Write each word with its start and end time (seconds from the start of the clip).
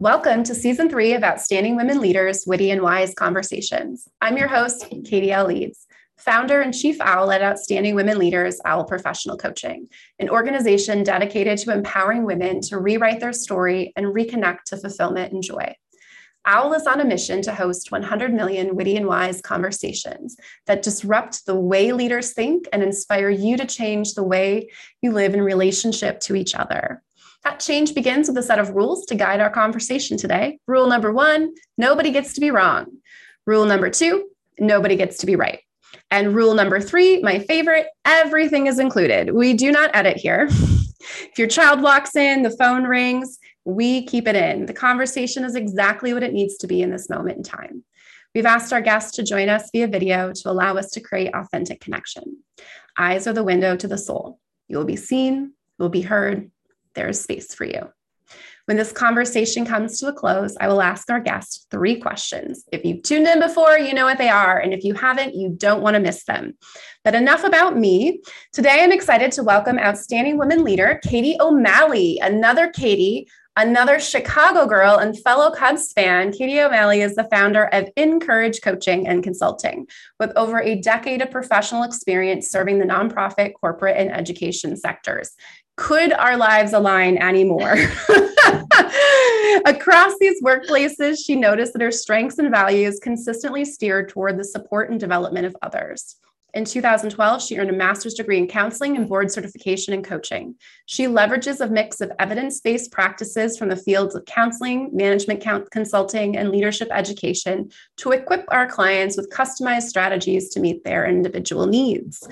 Welcome 0.00 0.44
to 0.44 0.54
season 0.54 0.88
three 0.88 1.12
of 1.12 1.22
Outstanding 1.22 1.76
Women 1.76 2.00
Leaders 2.00 2.44
Witty 2.46 2.70
and 2.70 2.80
Wise 2.80 3.12
Conversations. 3.12 4.08
I'm 4.22 4.38
your 4.38 4.48
host, 4.48 4.86
Katie 5.04 5.30
L. 5.30 5.48
Leeds, 5.48 5.86
founder 6.16 6.62
and 6.62 6.72
chief 6.72 6.98
owl 7.02 7.30
at 7.30 7.42
Outstanding 7.42 7.94
Women 7.94 8.18
Leaders 8.18 8.62
Owl 8.64 8.84
Professional 8.84 9.36
Coaching, 9.36 9.88
an 10.18 10.30
organization 10.30 11.02
dedicated 11.02 11.58
to 11.58 11.74
empowering 11.74 12.24
women 12.24 12.62
to 12.62 12.78
rewrite 12.78 13.20
their 13.20 13.34
story 13.34 13.92
and 13.94 14.06
reconnect 14.06 14.62
to 14.68 14.78
fulfillment 14.78 15.34
and 15.34 15.42
joy. 15.42 15.76
OWL 16.48 16.72
is 16.72 16.86
on 16.86 17.00
a 17.00 17.04
mission 17.04 17.42
to 17.42 17.54
host 17.54 17.92
100 17.92 18.32
million 18.32 18.74
witty 18.74 18.96
and 18.96 19.06
wise 19.06 19.42
conversations 19.42 20.34
that 20.64 20.82
disrupt 20.82 21.44
the 21.44 21.60
way 21.60 21.92
leaders 21.92 22.32
think 22.32 22.66
and 22.72 22.82
inspire 22.82 23.28
you 23.28 23.58
to 23.58 23.66
change 23.66 24.14
the 24.14 24.22
way 24.22 24.70
you 25.02 25.12
live 25.12 25.34
in 25.34 25.42
relationship 25.42 26.20
to 26.20 26.34
each 26.34 26.54
other. 26.54 27.02
That 27.44 27.60
change 27.60 27.94
begins 27.94 28.28
with 28.28 28.36
a 28.38 28.42
set 28.42 28.58
of 28.58 28.70
rules 28.70 29.06
to 29.06 29.14
guide 29.14 29.40
our 29.40 29.50
conversation 29.50 30.16
today. 30.16 30.58
Rule 30.66 30.86
number 30.86 31.12
one 31.12 31.54
nobody 31.78 32.10
gets 32.10 32.34
to 32.34 32.40
be 32.40 32.50
wrong. 32.50 32.86
Rule 33.46 33.64
number 33.64 33.90
two 33.90 34.28
nobody 34.58 34.96
gets 34.96 35.18
to 35.18 35.26
be 35.26 35.36
right. 35.36 35.60
And 36.10 36.34
rule 36.34 36.54
number 36.54 36.80
three, 36.80 37.20
my 37.22 37.38
favorite, 37.38 37.86
everything 38.04 38.66
is 38.66 38.78
included. 38.78 39.32
We 39.32 39.54
do 39.54 39.72
not 39.72 39.90
edit 39.94 40.16
here. 40.16 40.46
if 40.50 41.38
your 41.38 41.48
child 41.48 41.82
walks 41.82 42.14
in, 42.14 42.42
the 42.42 42.50
phone 42.50 42.84
rings, 42.84 43.38
we 43.64 44.06
keep 44.06 44.26
it 44.26 44.36
in. 44.36 44.66
The 44.66 44.72
conversation 44.72 45.44
is 45.44 45.54
exactly 45.54 46.12
what 46.12 46.22
it 46.22 46.32
needs 46.32 46.56
to 46.58 46.66
be 46.66 46.82
in 46.82 46.90
this 46.90 47.08
moment 47.08 47.38
in 47.38 47.42
time. 47.42 47.84
We've 48.34 48.46
asked 48.46 48.72
our 48.72 48.80
guests 48.80 49.16
to 49.16 49.24
join 49.24 49.48
us 49.48 49.70
via 49.72 49.88
video 49.88 50.32
to 50.32 50.50
allow 50.50 50.76
us 50.76 50.90
to 50.90 51.00
create 51.00 51.34
authentic 51.34 51.80
connection. 51.80 52.38
Eyes 52.96 53.26
are 53.26 53.32
the 53.32 53.44
window 53.44 53.76
to 53.76 53.88
the 53.88 53.98
soul. 53.98 54.38
You 54.68 54.78
will 54.78 54.84
be 54.84 54.96
seen, 54.96 55.34
you 55.34 55.52
will 55.78 55.88
be 55.88 56.02
heard, 56.02 56.50
there 56.94 57.08
is 57.08 57.20
space 57.20 57.54
for 57.54 57.64
you. 57.64 57.90
When 58.66 58.76
this 58.76 58.92
conversation 58.92 59.64
comes 59.64 59.98
to 59.98 60.08
a 60.08 60.12
close, 60.12 60.56
I 60.60 60.68
will 60.68 60.80
ask 60.80 61.10
our 61.10 61.18
guests 61.18 61.66
three 61.70 61.98
questions. 61.98 62.64
If 62.70 62.84
you've 62.84 63.02
tuned 63.02 63.26
in 63.26 63.40
before, 63.40 63.76
you 63.78 63.94
know 63.94 64.04
what 64.04 64.18
they 64.18 64.28
are. 64.28 64.58
And 64.58 64.72
if 64.72 64.84
you 64.84 64.94
haven't, 64.94 65.34
you 65.34 65.48
don't 65.48 65.82
want 65.82 65.94
to 65.94 66.00
miss 66.00 66.24
them. 66.24 66.54
But 67.02 67.16
enough 67.16 67.42
about 67.42 67.76
me. 67.76 68.22
Today, 68.52 68.84
I'm 68.84 68.92
excited 68.92 69.32
to 69.32 69.42
welcome 69.42 69.78
outstanding 69.78 70.38
women 70.38 70.62
leader, 70.62 71.00
Katie 71.02 71.36
O'Malley, 71.40 72.20
another 72.22 72.68
Katie 72.70 73.26
Another 73.56 73.98
Chicago 73.98 74.64
girl 74.64 74.96
and 74.96 75.18
fellow 75.18 75.50
Cubs 75.50 75.92
fan, 75.92 76.32
Katie 76.32 76.60
O'Malley 76.60 77.00
is 77.00 77.16
the 77.16 77.28
founder 77.30 77.64
of 77.72 77.90
Encourage 77.96 78.62
Coaching 78.62 79.08
and 79.08 79.24
Consulting, 79.24 79.88
with 80.20 80.32
over 80.36 80.60
a 80.60 80.80
decade 80.80 81.20
of 81.20 81.32
professional 81.32 81.82
experience 81.82 82.48
serving 82.48 82.78
the 82.78 82.86
nonprofit, 82.86 83.52
corporate, 83.60 83.96
and 83.96 84.12
education 84.12 84.76
sectors 84.76 85.32
could 85.80 86.12
our 86.12 86.36
lives 86.36 86.74
align 86.74 87.16
anymore? 87.16 87.72
Across 89.64 90.14
these 90.20 90.42
workplaces, 90.42 91.16
she 91.24 91.34
noticed 91.34 91.72
that 91.72 91.80
her 91.80 91.90
strengths 91.90 92.38
and 92.38 92.50
values 92.50 93.00
consistently 93.02 93.64
steered 93.64 94.10
toward 94.10 94.38
the 94.38 94.44
support 94.44 94.90
and 94.90 95.00
development 95.00 95.46
of 95.46 95.56
others. 95.62 96.16
In 96.52 96.66
2012, 96.66 97.42
she 97.42 97.56
earned 97.56 97.70
a 97.70 97.72
master's 97.72 98.12
degree 98.12 98.36
in 98.36 98.46
counseling 98.46 98.96
and 98.96 99.08
board 99.08 99.30
certification 99.30 99.94
in 99.94 100.02
coaching. 100.02 100.54
She 100.84 101.06
leverages 101.06 101.60
a 101.60 101.68
mix 101.68 102.02
of 102.02 102.12
evidence 102.18 102.60
based 102.60 102.92
practices 102.92 103.56
from 103.56 103.70
the 103.70 103.76
fields 103.76 104.14
of 104.14 104.26
counseling, 104.26 104.90
management 104.92 105.42
consulting, 105.70 106.36
and 106.36 106.50
leadership 106.50 106.88
education 106.92 107.70
to 107.98 108.10
equip 108.10 108.44
our 108.48 108.66
clients 108.66 109.16
with 109.16 109.30
customized 109.30 109.84
strategies 109.84 110.50
to 110.50 110.60
meet 110.60 110.84
their 110.84 111.06
individual 111.06 111.66
needs. 111.66 112.28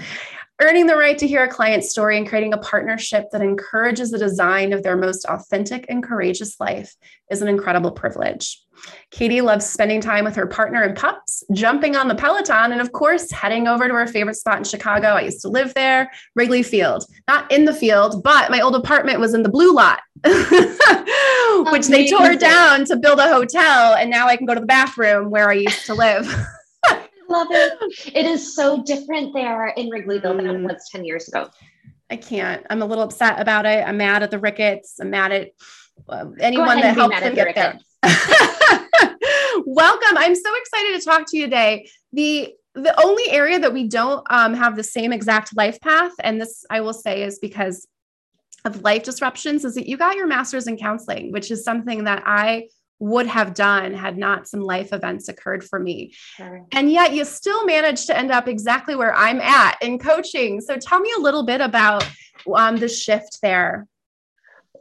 Earning 0.61 0.89
the 0.89 0.97
right 0.97 1.17
to 1.19 1.27
hear 1.27 1.45
a 1.45 1.49
client's 1.49 1.89
story 1.89 2.19
and 2.19 2.29
creating 2.29 2.53
a 2.53 2.59
partnership 2.59 3.31
that 3.31 3.43
encourages 3.43 4.11
the 4.11 4.19
design 4.19 4.73
of 4.73 4.83
their 4.83 4.97
most 4.97 5.25
authentic 5.27 5.87
and 5.89 6.03
courageous 6.03 6.59
life 6.59 6.97
is 7.31 7.43
an 7.43 7.47
incredible 7.47 7.93
privilege. 7.93 8.61
Katie 9.13 9.41
loves 9.41 9.65
spending 9.65 10.01
time 10.01 10.25
with 10.25 10.35
her 10.35 10.49
partner 10.49 10.83
and 10.83 10.97
pups, 10.97 11.45
jumping 11.53 11.95
on 11.95 12.09
the 12.09 12.15
Peloton, 12.17 12.73
and 12.73 12.81
of 12.81 12.91
course, 12.91 13.31
heading 13.31 13.69
over 13.69 13.87
to 13.87 13.95
her 13.95 14.09
favorite 14.09 14.35
spot 14.35 14.59
in 14.59 14.65
Chicago. 14.65 15.09
I 15.09 15.23
used 15.23 15.43
to 15.43 15.49
live 15.49 15.75
there, 15.75 16.11
Wrigley 16.35 16.65
Field. 16.65 17.05
Not 17.29 17.51
in 17.53 17.65
the 17.65 17.75
field, 17.75 18.25
but 18.25 18.51
my 18.51 18.61
old 18.61 18.75
apartment 18.75 19.21
was 19.21 19.35
in 19.35 19.45
the 19.45 19.49
blue 19.49 19.73
lot, 19.73 20.01
which 21.73 21.87
they 21.87 22.09
tore 22.09 22.35
down 22.35 22.85
to 22.87 22.97
build 22.97 23.21
a 23.21 23.29
hotel. 23.29 23.95
And 23.95 24.11
now 24.11 24.27
I 24.27 24.37
can 24.37 24.47
go 24.47 24.55
to 24.55 24.61
the 24.61 24.67
bathroom 24.67 25.31
where 25.31 25.51
I 25.51 25.55
used 25.55 25.87
to 25.87 25.95
live. 25.95 26.29
Love 27.29 27.49
it. 27.51 27.73
It 28.15 28.27
is 28.27 28.55
so 28.55 28.83
different 28.83 29.35
there 29.35 29.69
in 29.69 29.91
Wrigleyville 29.91 30.23
mm. 30.23 30.37
than 30.39 30.49
it 30.49 30.63
was 30.63 30.89
10 30.91 31.05
years 31.05 31.29
ago. 31.29 31.51
I 32.11 32.17
can't. 32.17 32.65
I'm 32.71 32.81
a 32.81 32.87
little 32.87 33.05
upset 33.05 33.39
about 33.39 33.67
it. 33.67 33.87
I'm 33.87 33.99
mad 33.99 34.23
at 34.23 34.31
the 34.31 34.39
Ricketts. 34.39 34.99
I'm 34.99 35.11
mad 35.11 35.33
at 35.33 35.51
uh, 36.09 36.27
anyone 36.41 36.81
that 36.81 36.95
helped 36.95 37.21
them 37.21 37.35
get 37.35 37.55
there. 37.55 37.79
Welcome. 39.67 40.17
I'm 40.17 40.35
so 40.35 40.51
excited 40.57 40.99
to 40.99 41.05
talk 41.05 41.27
to 41.29 41.37
you 41.37 41.45
today. 41.45 41.89
The 42.13 42.55
the 42.75 42.99
only 43.03 43.29
area 43.29 43.59
that 43.59 43.73
we 43.73 43.89
don't 43.89 44.25
um, 44.31 44.55
have 44.55 44.77
the 44.77 44.85
same 44.85 45.13
exact 45.13 45.55
life 45.57 45.81
path, 45.81 46.13
and 46.21 46.41
this 46.41 46.65
I 46.71 46.81
will 46.81 46.93
say 46.95 47.25
is 47.25 47.39
because 47.41 47.87
of 48.65 48.83
life 48.83 49.03
disruptions, 49.03 49.65
is 49.65 49.75
that 49.75 49.89
you 49.89 49.97
got 49.97 50.17
your 50.17 50.29
master's 50.29 50.67
in 50.67 50.79
counseling, 50.79 51.33
which 51.33 51.51
is 51.51 51.65
something 51.65 52.05
that 52.05 52.23
I 52.25 52.69
would 53.01 53.27
have 53.27 53.55
done 53.55 53.95
had 53.95 54.19
not 54.19 54.49
some 54.49 54.61
life 54.61 54.93
events 54.93 55.29
occurred 55.29 55.63
for 55.63 55.79
me. 55.79 56.13
Sure. 56.13 56.67
And 56.73 56.91
yet 56.91 57.15
you 57.15 57.25
still 57.25 57.65
managed 57.65 58.07
to 58.07 58.17
end 58.17 58.31
up 58.31 58.49
exactly 58.49 58.97
where 58.97 59.15
I'm 59.15 59.41
at 59.41 59.79
in 59.83 59.99
coaching. 59.99 60.61
So 60.61 60.77
tell 60.77 61.01
me 61.01 61.13
a 61.17 61.21
little 61.21 61.45
bit 61.45 61.61
about 61.61 62.09
um, 62.53 62.77
the 62.77 62.89
shift 62.89 63.39
there. 63.43 63.87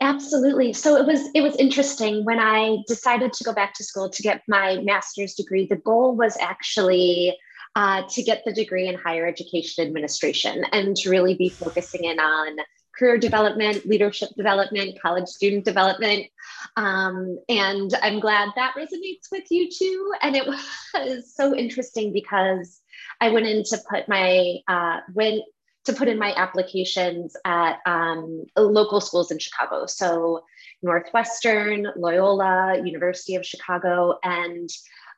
Absolutely. 0.02 0.74
So 0.74 0.96
it 0.96 1.06
was 1.06 1.30
it 1.34 1.42
was 1.42 1.56
interesting 1.56 2.24
when 2.24 2.40
I 2.40 2.78
decided 2.88 3.34
to 3.34 3.44
go 3.44 3.54
back 3.54 3.74
to 3.76 3.84
school 3.84 4.10
to 4.10 4.22
get 4.22 4.44
my 4.48 4.78
master's 4.84 5.34
degree. 5.34 5.66
The 5.66 5.78
goal 5.78 6.16
was 6.16 6.38
actually 6.40 7.36
uh, 7.76 8.04
to 8.10 8.24
get 8.24 8.44
the 8.46 8.54
degree 8.54 8.88
in 8.88 8.96
higher 8.96 9.28
education 9.28 9.86
administration 9.86 10.64
and 10.72 10.96
to 10.98 11.10
really 11.10 11.36
be 11.36 11.50
focusing 11.50 12.04
in 12.04 12.20
on 12.20 12.58
career 12.98 13.18
development, 13.18 13.86
leadership 13.86 14.30
development, 14.36 15.00
college 15.02 15.28
student 15.28 15.66
development. 15.66 16.28
Um, 16.76 17.40
and 17.48 17.94
I'm 18.02 18.20
glad 18.20 18.50
that 18.56 18.74
resonates 18.78 19.32
with 19.32 19.50
you 19.52 19.70
too. 19.70 20.14
And 20.22 20.36
it 20.36 20.48
was 20.94 21.34
so 21.34 21.56
interesting 21.56 22.12
because 22.14 22.82
I 23.22 23.30
went 23.30 23.46
in 23.46 23.64
to 23.66 23.78
put 23.90 24.08
my, 24.08 24.58
uh, 24.68 25.00
went 25.14 25.44
to 25.86 25.94
put 25.94 26.10
in 26.10 26.20
my 26.20 26.34
applications 26.36 27.36
at 27.46 27.80
um, 27.86 28.44
local 28.58 29.00
schools 29.00 29.32
in 29.32 29.40
Chicago. 29.40 29.86
So 29.86 30.44
Northwestern, 30.82 31.88
Loyola, 31.96 32.82
University 32.84 33.36
of 33.36 33.46
Chicago, 33.46 34.20
and 34.22 34.70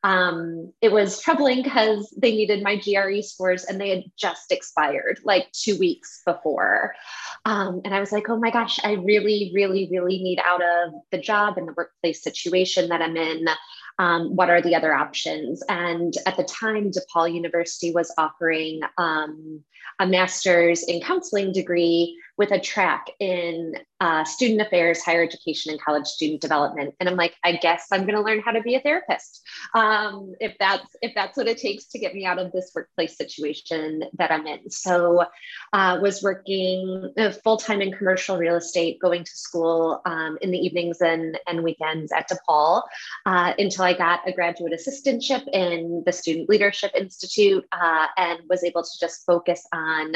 um, 0.03 0.71
it 0.81 0.91
was 0.91 1.21
troubling 1.21 1.61
because 1.61 2.13
they 2.17 2.31
needed 2.31 2.63
my 2.63 2.77
GRE 2.77 3.21
scores 3.21 3.65
and 3.65 3.79
they 3.79 3.89
had 3.89 4.03
just 4.17 4.51
expired 4.51 5.19
like 5.23 5.51
two 5.51 5.77
weeks 5.77 6.21
before. 6.25 6.95
Um, 7.45 7.81
and 7.83 7.93
I 7.93 7.99
was 7.99 8.11
like, 8.11 8.29
oh 8.29 8.39
my 8.39 8.51
gosh, 8.51 8.79
I 8.83 8.93
really, 8.93 9.51
really, 9.53 9.89
really 9.91 10.19
need 10.19 10.39
out 10.39 10.61
of 10.61 10.93
the 11.11 11.17
job 11.17 11.57
and 11.57 11.67
the 11.67 11.73
workplace 11.73 12.23
situation 12.23 12.89
that 12.89 13.01
I'm 13.01 13.17
in. 13.17 13.45
Um, 13.97 14.35
what 14.37 14.49
are 14.49 14.61
the 14.61 14.75
other 14.75 14.93
options? 14.93 15.61
And 15.67 16.13
at 16.25 16.37
the 16.37 16.45
time, 16.45 16.91
DePaul 16.91 17.33
University 17.33 17.91
was 17.91 18.13
offering 18.17 18.79
um, 18.97 19.61
a 19.99 20.07
master's 20.07 20.83
in 20.83 21.01
counseling 21.01 21.51
degree 21.51 22.17
with 22.39 22.51
a 22.51 22.59
track 22.59 23.11
in 23.19 23.73
uh, 24.00 24.23
student 24.23 24.61
affairs, 24.61 25.03
higher 25.03 25.22
education, 25.22 25.73
and 25.73 25.81
college 25.81 26.07
student 26.07 26.39
development. 26.39 26.95
And 27.01 27.09
I'm 27.09 27.17
like, 27.17 27.35
I 27.44 27.57
guess 27.57 27.88
I'm 27.91 28.03
going 28.03 28.16
to 28.16 28.22
learn 28.22 28.39
how 28.39 28.51
to 28.51 28.61
be 28.61 28.75
a 28.75 28.79
therapist 28.79 29.45
um, 29.75 30.33
if 30.39 30.55
that's 30.57 30.95
if 31.01 31.13
that's 31.13 31.35
what 31.35 31.49
it 31.49 31.57
takes 31.57 31.85
to 31.88 31.99
get 31.99 32.16
me 32.16 32.25
out 32.25 32.39
of 32.39 32.53
this 32.53 32.72
workplace 32.73 33.17
situation 33.17 34.05
that 34.17 34.31
I'm 34.31 34.47
in. 34.47 34.72
So, 34.72 35.25
uh, 35.73 35.99
was 36.01 36.23
working 36.23 37.11
uh, 37.17 37.31
full 37.44 37.57
time 37.57 37.81
in 37.81 37.91
commercial 37.91 38.38
real 38.38 38.55
estate, 38.55 38.99
going 39.01 39.25
to 39.25 39.31
school 39.31 40.01
um, 40.05 40.37
in 40.41 40.49
the 40.52 40.58
evenings 40.58 41.02
and 41.02 41.37
and 41.46 41.61
weekends 41.61 42.14
at 42.14 42.29
DePaul 42.29 42.84
uh, 43.25 43.53
until 43.58 43.84
I 43.84 43.93
got 43.93 44.22
a 44.25 44.31
graduate 44.31 44.72
assistantship 44.72 45.46
in 45.52 46.03
the 46.05 46.14
Student 46.14 46.47
Leadership 46.47 46.91
Institute 46.96 47.66
uh, 47.73 48.08
and 48.16 48.40
was 48.49 48.64
able 48.64 48.84
to 48.84 48.99
just 48.99 49.25
focus 49.25 49.67
on 49.73 50.14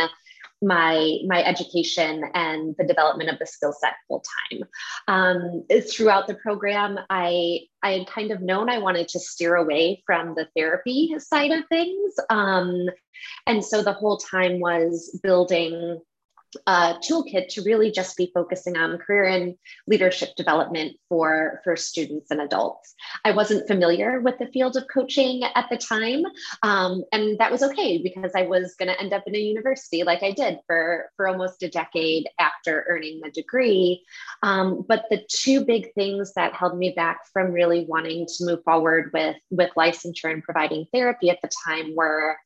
my 0.63 1.19
my 1.27 1.43
education 1.43 2.23
and 2.33 2.75
the 2.77 2.85
development 2.85 3.29
of 3.29 3.39
the 3.39 3.45
skill 3.45 3.73
set 3.73 3.93
full 4.07 4.23
time. 4.49 4.63
Um, 5.07 5.65
throughout 5.91 6.27
the 6.27 6.35
program, 6.35 6.97
I 7.09 7.61
I 7.83 7.91
had 7.91 8.07
kind 8.07 8.31
of 8.31 8.41
known 8.41 8.69
I 8.69 8.79
wanted 8.79 9.07
to 9.09 9.19
steer 9.19 9.55
away 9.55 10.03
from 10.05 10.35
the 10.35 10.47
therapy 10.55 11.13
side 11.19 11.51
of 11.51 11.65
things, 11.67 12.13
um, 12.29 12.89
and 13.47 13.63
so 13.63 13.83
the 13.83 13.93
whole 13.93 14.17
time 14.17 14.59
was 14.59 15.19
building 15.23 15.99
uh, 16.67 16.97
toolkit 16.99 17.47
to 17.49 17.61
really 17.63 17.91
just 17.91 18.17
be 18.17 18.31
focusing 18.33 18.77
on 18.77 18.97
career 18.97 19.23
and 19.25 19.55
leadership 19.87 20.29
development 20.35 20.97
for, 21.09 21.61
for 21.63 21.75
students 21.75 22.31
and 22.31 22.41
adults. 22.41 22.95
I 23.25 23.31
wasn't 23.31 23.67
familiar 23.67 24.21
with 24.21 24.37
the 24.39 24.47
field 24.47 24.77
of 24.77 24.85
coaching 24.93 25.43
at 25.43 25.67
the 25.69 25.77
time, 25.77 26.23
um, 26.61 27.03
and 27.11 27.37
that 27.39 27.51
was 27.51 27.63
okay 27.63 28.01
because 28.01 28.31
I 28.35 28.43
was 28.43 28.75
going 28.75 28.89
to 28.89 28.99
end 28.99 29.13
up 29.13 29.23
in 29.27 29.35
a 29.35 29.39
university 29.39 30.03
like 30.03 30.23
I 30.23 30.31
did 30.31 30.59
for, 30.67 31.09
for 31.15 31.27
almost 31.27 31.63
a 31.63 31.69
decade 31.69 32.27
after 32.39 32.85
earning 32.87 33.21
the 33.23 33.31
degree. 33.31 34.03
Um, 34.41 34.85
but 34.87 35.05
the 35.09 35.23
two 35.29 35.65
big 35.65 35.93
things 35.93 36.33
that 36.35 36.53
held 36.53 36.77
me 36.77 36.93
back 36.95 37.21
from 37.31 37.51
really 37.51 37.85
wanting 37.87 38.25
to 38.25 38.45
move 38.45 38.63
forward 38.63 39.11
with, 39.13 39.35
with 39.49 39.71
licensure 39.77 40.31
and 40.31 40.43
providing 40.43 40.85
therapy 40.93 41.29
at 41.29 41.39
the 41.41 41.49
time 41.65 41.95
were 41.95 42.37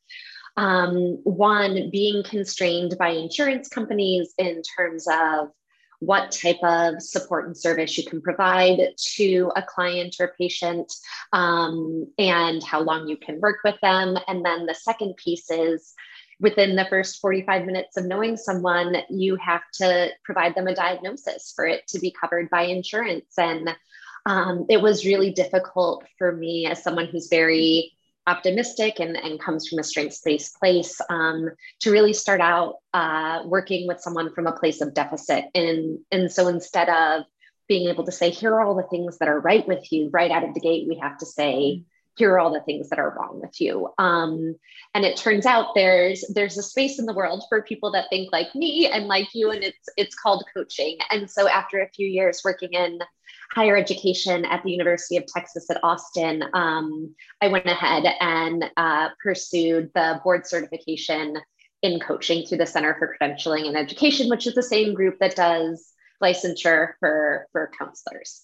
um, 0.57 1.19
one, 1.23 1.89
being 1.91 2.23
constrained 2.23 2.97
by 2.97 3.09
insurance 3.09 3.69
companies 3.69 4.33
in 4.37 4.61
terms 4.77 5.07
of 5.07 5.49
what 5.99 6.31
type 6.31 6.61
of 6.63 7.01
support 7.01 7.47
and 7.47 7.57
service 7.57 7.97
you 7.97 8.05
can 8.05 8.21
provide 8.21 8.79
to 8.97 9.51
a 9.55 9.63
client 9.63 10.15
or 10.19 10.33
patient 10.37 10.91
um, 11.33 12.05
and 12.19 12.63
how 12.63 12.81
long 12.81 13.07
you 13.07 13.17
can 13.17 13.39
work 13.39 13.57
with 13.63 13.75
them. 13.81 14.17
And 14.27 14.45
then 14.45 14.65
the 14.65 14.75
second 14.75 15.15
piece 15.17 15.49
is 15.49 15.93
within 16.39 16.75
the 16.75 16.85
first 16.85 17.19
45 17.19 17.65
minutes 17.65 17.97
of 17.97 18.05
knowing 18.05 18.37
someone, 18.37 18.97
you 19.09 19.35
have 19.37 19.63
to 19.75 20.09
provide 20.23 20.53
them 20.53 20.67
a 20.67 20.75
diagnosis 20.75 21.51
for 21.55 21.65
it 21.65 21.87
to 21.87 21.99
be 21.99 22.11
covered 22.19 22.49
by 22.49 22.63
insurance. 22.63 23.33
And 23.37 23.75
um, 24.27 24.65
it 24.69 24.81
was 24.81 25.05
really 25.05 25.31
difficult 25.31 26.03
for 26.17 26.31
me 26.31 26.67
as 26.67 26.83
someone 26.83 27.07
who's 27.07 27.27
very 27.27 27.96
optimistic 28.27 28.99
and, 28.99 29.15
and 29.15 29.39
comes 29.39 29.67
from 29.67 29.79
a 29.79 29.83
strengths 29.83 30.21
based 30.21 30.59
place 30.59 30.99
um, 31.09 31.49
to 31.79 31.91
really 31.91 32.13
start 32.13 32.41
out 32.41 32.75
uh, 32.93 33.41
working 33.45 33.87
with 33.87 34.01
someone 34.01 34.33
from 34.33 34.45
a 34.45 34.51
place 34.51 34.81
of 34.81 34.93
deficit. 34.93 35.45
And, 35.55 35.99
and 36.11 36.31
so 36.31 36.47
instead 36.47 36.89
of 36.89 37.23
being 37.67 37.89
able 37.89 38.05
to 38.05 38.11
say, 38.11 38.29
here 38.29 38.53
are 38.53 38.61
all 38.61 38.75
the 38.75 38.83
things 38.83 39.17
that 39.17 39.29
are 39.29 39.39
right 39.39 39.67
with 39.67 39.91
you 39.91 40.09
right 40.11 40.31
out 40.31 40.43
of 40.43 40.53
the 40.53 40.59
gate, 40.59 40.87
we 40.87 40.99
have 40.99 41.17
to 41.19 41.25
say, 41.25 41.83
here 42.17 42.31
are 42.31 42.39
all 42.39 42.51
the 42.51 42.61
things 42.61 42.89
that 42.89 42.99
are 42.99 43.15
wrong 43.17 43.39
with 43.39 43.61
you. 43.61 43.89
Um, 43.97 44.55
and 44.93 45.05
it 45.05 45.17
turns 45.17 45.45
out 45.45 45.75
there's 45.75 46.25
there's 46.33 46.57
a 46.57 46.63
space 46.63 46.99
in 46.99 47.05
the 47.05 47.13
world 47.13 47.43
for 47.47 47.61
people 47.61 47.91
that 47.91 48.09
think 48.09 48.31
like 48.31 48.53
me 48.55 48.87
and 48.87 49.05
like 49.05 49.27
you, 49.33 49.51
and 49.51 49.63
it's 49.63 49.87
it's 49.97 50.15
called 50.15 50.43
coaching. 50.53 50.97
And 51.11 51.29
so 51.29 51.47
after 51.47 51.79
a 51.79 51.89
few 51.89 52.07
years 52.07 52.41
working 52.43 52.73
in 52.73 52.99
higher 53.53 53.77
education 53.77 54.45
at 54.45 54.63
the 54.63 54.71
University 54.71 55.17
of 55.17 55.25
Texas 55.27 55.69
at 55.69 55.83
Austin, 55.83 56.43
um, 56.53 57.15
I 57.41 57.47
went 57.47 57.65
ahead 57.65 58.05
and 58.19 58.65
uh, 58.77 59.09
pursued 59.21 59.91
the 59.93 60.19
board 60.23 60.45
certification 60.45 61.37
in 61.81 61.99
coaching 61.99 62.45
through 62.45 62.57
the 62.57 62.65
Center 62.65 62.95
for 62.97 63.15
Credentialing 63.19 63.67
and 63.67 63.77
Education, 63.77 64.29
which 64.29 64.47
is 64.47 64.55
the 64.55 64.63
same 64.63 64.93
group 64.93 65.19
that 65.19 65.35
does 65.35 65.93
licensure 66.21 66.93
for 66.99 67.47
for 67.51 67.71
counselors. 67.77 68.43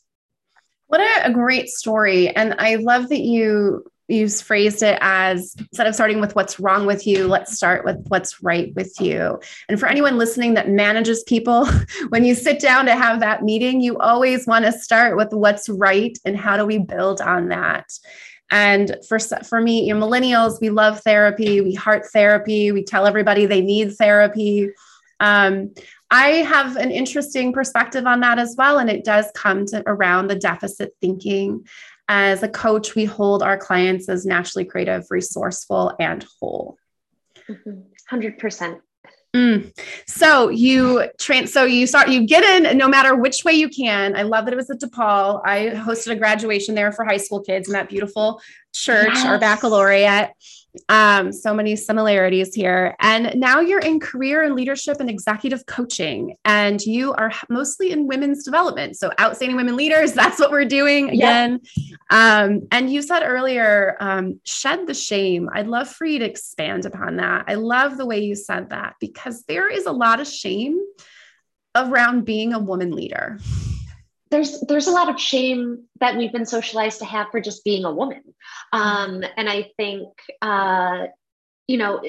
What 0.88 1.02
a, 1.02 1.28
a 1.28 1.34
great 1.34 1.70
story. 1.70 2.30
And 2.30 2.56
I 2.60 2.76
love 2.76 3.10
that 3.10 3.22
you 3.22 3.84
you 4.08 4.28
phrased 4.30 4.84
it 4.84 4.98
as 5.02 5.56
instead 5.58 5.88
of 5.88 5.96
starting 5.96 6.20
with 6.20 6.36
what's 6.36 6.60
wrong 6.60 6.86
with 6.86 7.08
you, 7.08 7.28
let's 7.28 7.56
start 7.56 7.86
with 7.86 7.98
what's 8.10 8.44
right 8.44 8.74
with 8.76 9.00
you. 9.00 9.40
And 9.70 9.80
for 9.80 9.88
anyone 9.88 10.18
listening 10.18 10.56
that 10.56 10.70
manages 10.70 11.24
people, 11.24 11.68
when 12.10 12.26
you 12.26 12.36
sit 12.36 12.60
down 12.60 12.86
to 12.86 12.96
have 12.96 13.22
that 13.22 13.44
meeting, 13.44 13.82
you 13.82 13.98
always 13.98 14.46
want 14.46 14.66
to 14.66 14.72
start 14.72 15.16
with 15.16 15.32
what's 15.32 15.70
right 15.70 16.18
and 16.26 16.38
how 16.38 16.58
do 16.58 16.66
we 16.66 16.80
build 16.80 17.22
on 17.22 17.50
that. 17.50 17.86
And 18.52 18.98
for 19.08 19.18
for 19.20 19.62
me, 19.62 19.88
you 19.88 19.94
know, 19.94 20.06
millennials, 20.06 20.60
we 20.62 20.70
love 20.70 21.02
therapy, 21.02 21.62
we 21.62 21.74
heart 21.74 22.06
therapy, 22.12 22.72
we 22.72 22.84
tell 22.84 23.08
everybody 23.08 23.46
they 23.46 23.62
need 23.62 23.96
therapy. 23.96 24.70
Um, 25.20 25.74
I 26.12 26.28
have 26.44 26.76
an 26.76 26.92
interesting 26.92 27.54
perspective 27.54 28.06
on 28.06 28.20
that 28.20 28.38
as 28.38 28.54
well. 28.56 28.78
And 28.78 28.88
it 28.88 29.04
does 29.04 29.26
come 29.34 29.66
to 29.68 29.82
around 29.88 30.28
the 30.28 30.36
deficit 30.36 30.92
thinking. 31.02 31.66
As 32.08 32.44
a 32.44 32.50
coach, 32.50 32.96
we 32.96 33.06
hold 33.06 33.42
our 33.42 33.58
clients 33.58 34.10
as 34.10 34.26
naturally 34.26 34.66
creative, 34.66 35.06
resourceful, 35.10 35.94
and 36.00 36.26
whole. 36.40 36.78
100%. 37.50 38.38
Mm-hmm. 38.40 38.80
Mm. 39.36 39.76
So 40.06 40.50
you 40.50 41.10
train, 41.20 41.48
so 41.48 41.64
you 41.64 41.88
start, 41.88 42.10
you 42.10 42.28
get 42.28 42.44
in 42.44 42.78
no 42.78 42.88
matter 42.88 43.16
which 43.16 43.44
way 43.44 43.54
you 43.54 43.68
can. 43.68 44.16
I 44.16 44.22
love 44.22 44.46
that 44.46 44.54
it 44.54 44.58
was 44.58 44.70
at 44.70 44.80
DePaul. 44.80 45.42
I 45.44 45.70
hosted 45.70 46.12
a 46.12 46.16
graduation 46.16 46.76
there 46.76 46.92
for 46.92 47.04
high 47.04 47.18
school 47.18 47.42
kids 47.42 47.68
in 47.68 47.74
that 47.74 47.90
beautiful 47.90 48.40
church, 48.74 49.14
yes. 49.14 49.26
our 49.26 49.40
baccalaureate. 49.40 50.32
Um, 50.90 51.32
so 51.32 51.54
many 51.54 51.76
similarities 51.76 52.56
here. 52.56 52.96
And 53.00 53.40
now 53.40 53.60
you're 53.60 53.80
in 53.80 54.00
career 54.00 54.42
and 54.42 54.56
leadership 54.56 54.98
and 55.00 55.08
executive 55.08 55.68
coaching, 55.68 56.36
and 56.46 56.82
you 56.82 57.14
are 57.14 57.32
mostly 57.48 57.92
in 57.92 58.08
women's 58.08 58.44
development. 58.44 58.98
So, 58.98 59.12
outstanding 59.20 59.56
women 59.56 59.76
leaders, 59.76 60.14
that's 60.14 60.40
what 60.40 60.50
we're 60.50 60.66
doing 60.66 61.12
again. 61.12 61.60
Um, 62.10 62.68
and 62.72 62.92
you 62.92 63.04
said 63.04 63.22
earlier, 63.22 63.96
um, 64.00 64.40
shed 64.46 64.88
the 64.88 64.96
shame. 64.96 65.48
I'd 65.54 65.68
love 65.68 65.90
for 65.90 66.06
you 66.06 66.18
to 66.20 66.26
expand 66.26 66.88
upon 66.88 67.18
that. 67.18 67.46
I 67.48 67.54
love 67.54 67.96
the 67.96 68.08
way 68.08 68.24
you 68.24 68.34
said 68.34 68.72
that 68.72 68.96
because 69.00 69.44
there 69.44 69.70
is 69.70 69.86
a 69.86 69.92
lot 69.92 70.22
of 70.22 70.28
shame 70.28 70.80
around 71.76 72.26
being 72.26 72.52
a 72.52 72.60
woman 72.60 72.92
leader 72.92 73.38
there's 74.34 74.60
there's 74.62 74.88
a 74.88 74.92
lot 74.92 75.10
of 75.10 75.22
shame 75.22 75.84
that 76.00 76.18
we've 76.18 76.32
been 76.32 76.48
socialized 76.48 76.98
to 76.98 77.06
have 77.06 77.28
for 77.30 77.40
just 77.40 77.64
being 77.64 77.86
a 77.86 77.94
woman. 77.94 78.24
Um, 78.74 79.24
and 79.38 79.48
i 79.48 79.70
think 79.78 80.10
uh, 80.42 81.06
you 81.68 81.78
know 81.78 82.02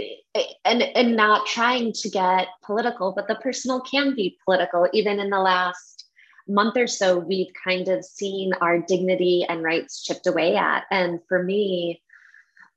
and 0.65 0.83
and 0.83 1.17
not 1.17 1.47
trying 1.47 1.93
to 1.93 2.09
get 2.09 2.49
political 2.65 3.13
but 3.13 3.29
the 3.29 3.35
personal 3.37 3.81
can 3.81 4.15
be 4.15 4.39
political. 4.45 4.89
Even 4.95 5.21
in 5.21 5.29
the 5.29 5.39
last 5.39 6.07
month 6.49 6.77
or 6.79 6.87
so 6.87 7.19
we've 7.19 7.53
kind 7.63 7.89
of 7.89 8.05
seen 8.05 8.53
our 8.61 8.79
dignity 8.79 9.45
and 9.49 9.63
rights 9.63 10.03
chipped 10.03 10.27
away 10.27 10.57
at. 10.57 10.85
And 10.91 11.21
for 11.29 11.43
me 11.43 12.01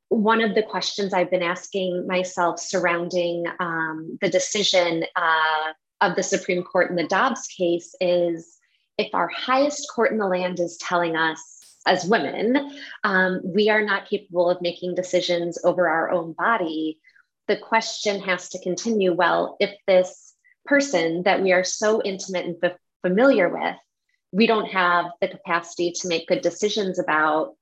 one 0.10 0.42
of 0.42 0.56
the 0.56 0.64
questions 0.64 1.14
i've 1.14 1.30
been 1.30 1.44
asking 1.44 2.08
myself 2.08 2.60
surrounding 2.60 3.46
um, 3.60 4.18
the 4.22 4.30
decision 4.30 5.04
uh, 5.16 5.68
of 6.00 6.16
the 6.16 6.24
supreme 6.24 6.64
court 6.64 6.90
in 6.90 6.96
the 6.96 7.08
dobbs 7.08 7.46
case 7.48 7.94
is 8.00 8.56
if 8.98 9.14
our 9.14 9.28
highest 9.28 9.88
court 9.94 10.12
in 10.12 10.18
the 10.18 10.28
land 10.28 10.60
is 10.60 10.78
telling 10.78 11.16
us 11.16 11.42
as 11.86 12.06
women, 12.06 12.78
um, 13.04 13.42
we 13.44 13.70
are 13.70 13.84
not 13.84 14.10
capable 14.10 14.50
of 14.50 14.62
making 14.62 14.96
decisions 14.96 15.58
over 15.64 15.88
our 15.88 16.12
own 16.12 16.34
body, 16.34 17.00
the 17.48 17.58
question 17.58 18.20
has 18.22 18.50
to 18.50 18.62
continue 18.62 19.14
well, 19.14 19.56
if 19.60 19.74
this 19.88 20.34
person 20.66 21.24
that 21.24 21.42
we 21.42 21.54
are 21.54 21.64
so 21.64 22.02
intimate 22.04 22.46
and 22.46 22.58
f- 22.62 22.78
familiar 23.02 23.48
with, 23.48 23.76
we 24.34 24.48
don't 24.48 24.70
have 24.70 25.06
the 25.22 25.30
capacity 25.30 25.92
to 25.92 26.10
make 26.10 26.28
good 26.28 26.42
decisions 26.42 27.00
about, 27.00 27.56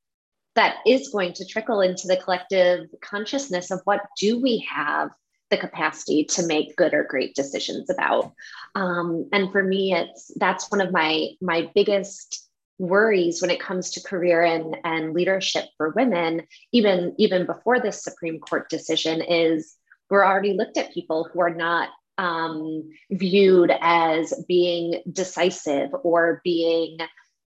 that 0.55 0.77
is 0.87 1.09
going 1.09 1.33
to 1.33 1.45
trickle 1.45 1.81
into 1.81 2.07
the 2.07 2.17
collective 2.17 2.87
consciousness 3.01 3.69
of 3.69 3.81
what 3.83 4.01
do 4.19 4.41
we 4.41 4.65
have 4.69 5.11
the 5.49 5.57
capacity 5.57 6.23
to 6.25 6.45
make 6.47 6.75
good 6.75 6.93
or 6.93 7.03
great 7.03 7.35
decisions 7.35 7.89
about. 7.89 8.33
Um, 8.73 9.29
and 9.31 9.51
for 9.51 9.63
me, 9.63 9.93
it's 9.93 10.31
that's 10.35 10.71
one 10.71 10.81
of 10.81 10.91
my 10.91 11.29
my 11.41 11.69
biggest 11.75 12.45
worries 12.77 13.41
when 13.41 13.51
it 13.51 13.59
comes 13.59 13.91
to 13.91 14.01
career 14.01 14.43
and, 14.43 14.75
and 14.83 15.13
leadership 15.13 15.65
for 15.77 15.89
women, 15.89 16.41
even 16.71 17.15
even 17.17 17.45
before 17.45 17.79
this 17.79 18.03
Supreme 18.03 18.39
Court 18.39 18.69
decision, 18.69 19.21
is 19.21 19.75
we're 20.09 20.25
already 20.25 20.53
looked 20.53 20.77
at 20.77 20.93
people 20.93 21.29
who 21.31 21.41
are 21.41 21.53
not 21.53 21.89
um, 22.17 22.89
viewed 23.11 23.71
as 23.81 24.33
being 24.47 25.01
decisive 25.11 25.89
or 26.03 26.41
being 26.43 26.97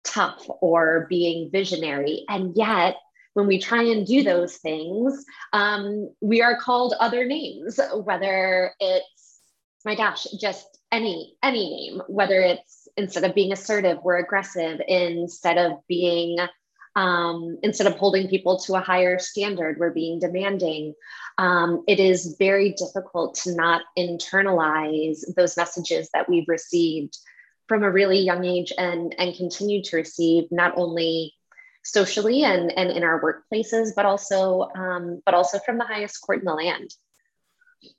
tough 0.05 0.47
or 0.61 1.07
being 1.09 1.51
visionary, 1.51 2.25
and 2.29 2.57
yet 2.57 2.97
when 3.35 3.47
we 3.47 3.59
try 3.59 3.83
and 3.83 4.07
do 4.07 4.23
those 4.23 4.57
things, 4.57 5.25
um, 5.53 6.11
we 6.21 6.43
are 6.43 6.61
called 6.61 6.95
other 6.99 7.25
names, 7.25 7.79
whether 7.95 8.73
it's, 8.81 9.41
my 9.85 9.95
gosh, 9.95 10.27
just 10.41 10.79
any 10.91 11.35
any 11.43 11.71
name, 11.71 12.03
whether 12.09 12.41
it's 12.41 12.89
instead 12.97 13.25
of 13.25 13.35
being 13.35 13.53
assertive, 13.53 13.99
we're 14.03 14.19
aggressive, 14.19 14.81
instead 14.89 15.59
of 15.59 15.73
being 15.87 16.39
um, 16.97 17.59
instead 17.63 17.87
of 17.87 17.97
holding 17.97 18.29
people 18.29 18.59
to 18.61 18.75
a 18.75 18.81
higher 18.81 19.19
standard, 19.21 19.79
we're 19.79 19.93
being 19.93 20.19
demanding. 20.19 20.95
Um, 21.37 21.85
it 21.87 22.01
is 22.01 22.35
very 22.39 22.73
difficult 22.73 23.37
to 23.45 23.55
not 23.55 23.83
internalize 23.97 25.21
those 25.37 25.57
messages 25.57 26.09
that 26.13 26.29
we've 26.29 26.49
received 26.49 27.17
from 27.69 27.85
a 27.85 27.91
really 27.91 28.19
young 28.19 28.45
age 28.45 28.73
and, 28.77 29.15
and 29.19 29.37
continue 29.37 29.83
to 29.85 29.97
receive 29.97 30.51
not 30.51 30.73
only 30.77 31.35
socially 31.89 32.45
and, 32.45 32.71
and 32.77 32.91
in 32.91 33.03
our 33.03 33.21
workplaces, 33.21 33.91
but 33.95 34.05
also 34.05 34.69
um, 34.77 35.23
but 35.25 35.35
also 35.35 35.59
from 35.65 35.79
the 35.79 35.85
highest 35.85 36.21
court 36.21 36.41
in 36.41 36.45
the 36.45 36.55
land. 36.55 36.95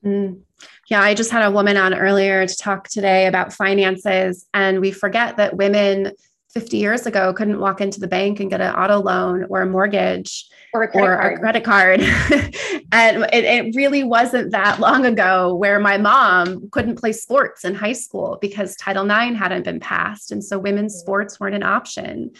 Mm. 0.06 0.42
Yeah, 0.90 1.02
I 1.02 1.14
just 1.14 1.32
had 1.32 1.46
a 1.46 1.52
woman 1.52 1.78
on 1.78 1.94
earlier 1.94 2.46
to 2.46 2.58
talk 2.58 2.90
today 2.90 3.28
about 3.28 3.54
finances, 3.54 4.48
and 4.54 4.82
we 4.82 4.92
forget 4.92 5.38
that 5.38 5.56
women 5.56 6.12
50 6.54 6.78
years 6.78 7.06
ago 7.06 7.32
couldn't 7.32 7.60
walk 7.60 7.80
into 7.80 8.00
the 8.00 8.08
bank 8.08 8.40
and 8.40 8.50
get 8.50 8.60
an 8.60 8.74
auto 8.74 9.00
loan 9.00 9.46
or 9.50 9.62
a 9.62 9.68
mortgage 9.68 10.50
or 10.74 10.82
a 10.82 10.88
credit 10.88 11.08
or 11.08 11.16
card. 11.16 11.34
A 11.34 11.40
credit 11.40 11.64
card. 11.64 12.00
and 12.92 13.24
it, 13.32 13.44
it, 13.44 13.76
really 13.76 14.04
wasn't 14.04 14.52
that 14.52 14.80
long 14.80 15.06
ago 15.06 15.54
where 15.54 15.80
my 15.80 16.00
mom 16.00 16.68
couldn't 16.72 16.96
play 16.96 17.12
sports 17.12 17.66
in 17.66 17.76
high 17.76 17.94
school 17.94 18.40
because 18.42 18.76
Title 18.78 19.06
IX 19.06 19.38
hadn't 19.38 19.64
been 19.64 19.80
passed. 19.80 20.32
And 20.32 20.44
so 20.44 20.58
women's 20.58 20.96
mm. 20.96 21.00
sports 21.00 21.40
weren't 21.40 21.56
an 21.56 21.64
option. 21.64 22.32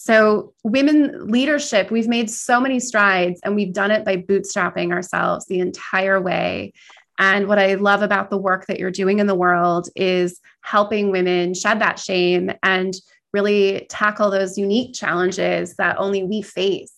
So, 0.00 0.54
women 0.62 1.26
leadership, 1.26 1.90
we've 1.90 2.06
made 2.06 2.30
so 2.30 2.60
many 2.60 2.78
strides 2.78 3.40
and 3.42 3.56
we've 3.56 3.72
done 3.72 3.90
it 3.90 4.04
by 4.04 4.18
bootstrapping 4.18 4.92
ourselves 4.92 5.46
the 5.46 5.58
entire 5.58 6.20
way. 6.20 6.72
And 7.18 7.48
what 7.48 7.58
I 7.58 7.74
love 7.74 8.02
about 8.02 8.30
the 8.30 8.38
work 8.38 8.66
that 8.66 8.78
you're 8.78 8.92
doing 8.92 9.18
in 9.18 9.26
the 9.26 9.34
world 9.34 9.88
is 9.96 10.40
helping 10.60 11.10
women 11.10 11.52
shed 11.52 11.80
that 11.80 11.98
shame 11.98 12.52
and 12.62 12.94
really 13.32 13.88
tackle 13.90 14.30
those 14.30 14.56
unique 14.56 14.94
challenges 14.94 15.74
that 15.78 15.98
only 15.98 16.22
we 16.22 16.42
face. 16.42 16.92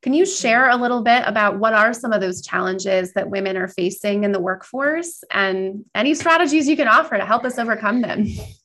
Can 0.00 0.14
you 0.14 0.24
share 0.24 0.70
a 0.70 0.76
little 0.76 1.02
bit 1.02 1.24
about 1.26 1.58
what 1.58 1.74
are 1.74 1.92
some 1.92 2.12
of 2.12 2.22
those 2.22 2.40
challenges 2.40 3.12
that 3.12 3.28
women 3.28 3.58
are 3.58 3.68
facing 3.68 4.24
in 4.24 4.32
the 4.32 4.40
workforce 4.40 5.22
and 5.30 5.84
any 5.94 6.14
strategies 6.14 6.66
you 6.66 6.78
can 6.78 6.88
offer 6.88 7.18
to 7.18 7.26
help 7.26 7.44
us 7.44 7.58
overcome 7.58 8.00
them? 8.00 8.24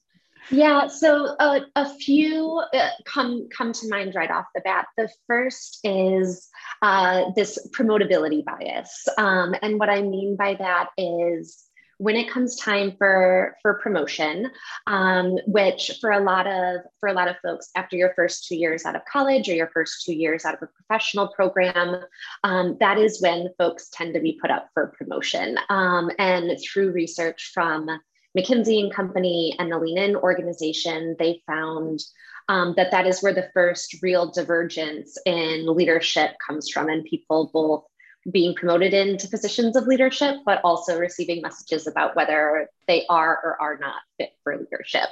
Yeah, 0.50 0.88
so 0.88 1.36
uh, 1.40 1.62
a 1.76 1.90
few 1.96 2.62
uh, 2.74 2.90
come 3.06 3.48
come 3.56 3.72
to 3.74 3.90
mind 3.90 4.14
right 4.16 4.30
off 4.30 4.46
the 4.54 4.62
bat. 4.62 4.86
The 4.98 5.10
first 5.28 5.80
is 5.84 6.50
uh, 6.82 7.32
this 7.36 7.58
promotability 7.72 8.44
bias, 8.44 9.08
um, 9.18 9.56
and 9.62 9.80
what 9.80 9.90
I 9.90 10.02
mean 10.02 10.36
by 10.36 10.56
that 10.56 10.90
is 10.98 11.66
when 11.98 12.16
it 12.16 12.30
comes 12.30 12.56
time 12.58 12.94
for 12.98 13.56
for 13.62 13.76
promotion 13.76 14.52
um, 14.88 15.38
which 15.48 15.92
for 16.02 16.12
a 16.12 16.20
lot 16.20 16.48
of 16.48 16.82
for 17.00 17.08
a 17.08 17.14
lot 17.14 17.28
of 17.28 17.38
folks 17.42 17.70
after 17.76 17.96
your 17.96 18.14
first 18.16 18.46
two 18.46 18.56
years 18.56 18.86
out 18.86 18.96
of 18.96 19.02
college 19.06 19.48
or 19.48 19.54
your 19.54 19.70
first 19.74 20.04
two 20.04 20.14
years 20.14 20.44
out 20.44 20.54
of 20.56 20.62
a 20.62 20.68
professional 20.68 21.28
program 21.30 22.04
um, 22.44 22.76
that 22.80 22.98
is 22.98 23.22
when 23.22 23.48
folks 23.58 23.90
tend 23.90 24.14
to 24.14 24.20
be 24.20 24.38
put 24.42 24.52
up 24.52 24.68
for 24.74 24.94
promotion 24.98 25.58
um, 25.70 26.10
and 26.20 26.58
through 26.60 26.92
research 26.92 27.52
from 27.54 27.88
mckinsey 28.38 28.80
and 28.82 28.94
company 28.94 29.56
and 29.60 29.72
the 29.72 29.78
lean 29.78 29.98
in 29.98 30.16
organization 30.16 31.16
they 31.20 31.42
found 31.48 32.00
um, 32.50 32.74
that 32.76 32.92
that 32.92 33.08
is 33.08 33.22
where 33.22 33.34
the 33.34 33.50
first 33.54 34.02
real 34.02 34.32
divergence 34.32 35.18
in 35.26 35.66
leadership 35.66 36.32
comes 36.46 36.70
from 36.70 36.90
and 36.90 37.06
people 37.06 37.50
both 37.54 37.86
being 38.32 38.56
promoted 38.56 38.94
into 38.94 39.28
positions 39.28 39.76
of 39.76 39.86
leadership, 39.86 40.36
but 40.46 40.62
also 40.64 40.98
receiving 40.98 41.42
messages 41.42 41.88
about 41.88 42.16
whether 42.16 42.70
they 42.88 43.06
are 43.10 43.40
or 43.44 43.62
are 43.62 43.78
not 43.78 44.02
fit 44.24 44.34
for 44.44 44.58
leadership. 44.58 45.10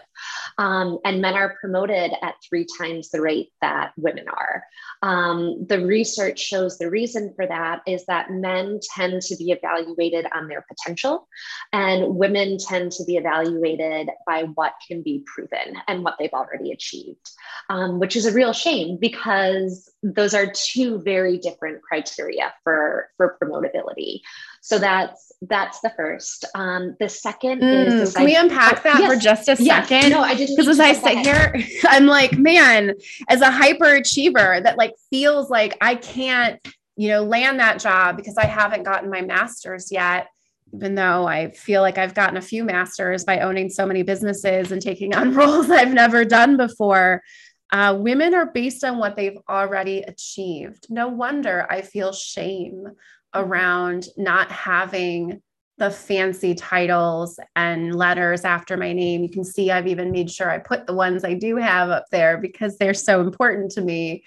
Um, 0.57 0.99
and 1.05 1.21
men 1.21 1.33
are 1.33 1.57
promoted 1.59 2.11
at 2.21 2.35
three 2.47 2.65
times 2.77 3.09
the 3.09 3.21
rate 3.21 3.49
that 3.61 3.91
women 3.97 4.27
are. 4.27 4.63
Um, 5.01 5.65
the 5.67 5.85
research 5.85 6.39
shows 6.39 6.77
the 6.77 6.89
reason 6.89 7.33
for 7.35 7.47
that 7.47 7.81
is 7.87 8.05
that 8.05 8.31
men 8.31 8.79
tend 8.95 9.21
to 9.23 9.35
be 9.35 9.51
evaluated 9.51 10.27
on 10.33 10.47
their 10.47 10.65
potential, 10.67 11.27
and 11.73 12.15
women 12.15 12.57
tend 12.57 12.91
to 12.93 13.05
be 13.05 13.17
evaluated 13.17 14.09
by 14.25 14.43
what 14.55 14.73
can 14.87 15.01
be 15.01 15.23
proven 15.25 15.75
and 15.87 16.03
what 16.03 16.15
they've 16.19 16.33
already 16.33 16.71
achieved, 16.71 17.31
um, 17.69 17.99
which 17.99 18.15
is 18.15 18.25
a 18.25 18.33
real 18.33 18.53
shame 18.53 18.97
because 18.99 19.89
those 20.03 20.33
are 20.33 20.51
two 20.53 20.99
very 21.01 21.37
different 21.37 21.81
criteria 21.81 22.53
for, 22.63 23.09
for 23.17 23.37
promotability. 23.41 24.21
So 24.61 24.77
that's 24.77 25.31
that's 25.41 25.79
the 25.79 25.91
first. 25.97 26.45
Um, 26.53 26.95
the 26.99 27.09
second 27.09 27.61
mm, 27.61 28.01
is 28.01 28.13
can 28.13 28.25
we 28.25 28.35
unpack 28.35 28.83
that 28.83 28.99
yes, 28.99 29.11
for 29.11 29.19
just 29.19 29.49
a 29.49 29.55
yes. 29.61 29.89
second? 29.89 30.11
No, 30.11 30.21
I 30.21 30.35
didn't. 30.35 30.55
Because 30.55 30.67
as 30.67 30.79
I 30.79 30.93
sit 30.93 31.17
here, 31.25 31.55
I'm 31.89 32.05
like, 32.05 32.37
man, 32.37 32.93
as 33.27 33.41
a 33.41 33.49
hyperachiever 33.49 34.63
that 34.63 34.77
like 34.77 34.93
feels 35.09 35.49
like 35.49 35.77
I 35.81 35.95
can't, 35.95 36.59
you 36.95 37.09
know, 37.09 37.23
land 37.23 37.59
that 37.59 37.79
job 37.79 38.17
because 38.17 38.37
I 38.37 38.45
haven't 38.45 38.83
gotten 38.83 39.09
my 39.09 39.21
master's 39.21 39.91
yet. 39.91 40.27
Even 40.73 40.93
though 40.93 41.27
I 41.27 41.51
feel 41.51 41.81
like 41.81 41.97
I've 41.97 42.13
gotten 42.13 42.37
a 42.37 42.41
few 42.41 42.63
masters 42.63 43.25
by 43.25 43.39
owning 43.39 43.69
so 43.69 43.85
many 43.87 44.03
businesses 44.03 44.71
and 44.71 44.81
taking 44.81 45.15
on 45.15 45.33
roles 45.35 45.71
I've 45.71 45.93
never 45.93 46.23
done 46.23 46.55
before. 46.55 47.23
Uh, 47.71 47.97
women 47.97 48.35
are 48.35 48.45
based 48.45 48.83
on 48.83 48.99
what 48.99 49.15
they've 49.15 49.37
already 49.49 50.01
achieved. 50.01 50.87
No 50.89 51.07
wonder 51.07 51.65
I 51.69 51.81
feel 51.81 52.13
shame 52.13 52.85
Mm-hmm. 53.33 53.49
around 53.49 54.07
not 54.17 54.51
having 54.51 55.41
the 55.77 55.89
fancy 55.89 56.53
titles 56.53 57.39
and 57.55 57.95
letters 57.95 58.43
after 58.45 58.77
my 58.77 58.93
name. 58.93 59.23
You 59.23 59.29
can 59.29 59.43
see 59.43 59.71
I've 59.71 59.87
even 59.87 60.11
made 60.11 60.29
sure 60.29 60.49
I 60.49 60.59
put 60.59 60.85
the 60.85 60.93
ones 60.93 61.23
I 61.23 61.33
do 61.33 61.55
have 61.55 61.89
up 61.89 62.05
there 62.11 62.37
because 62.37 62.77
they're 62.77 62.93
so 62.93 63.21
important 63.21 63.71
to 63.71 63.81
me. 63.81 64.23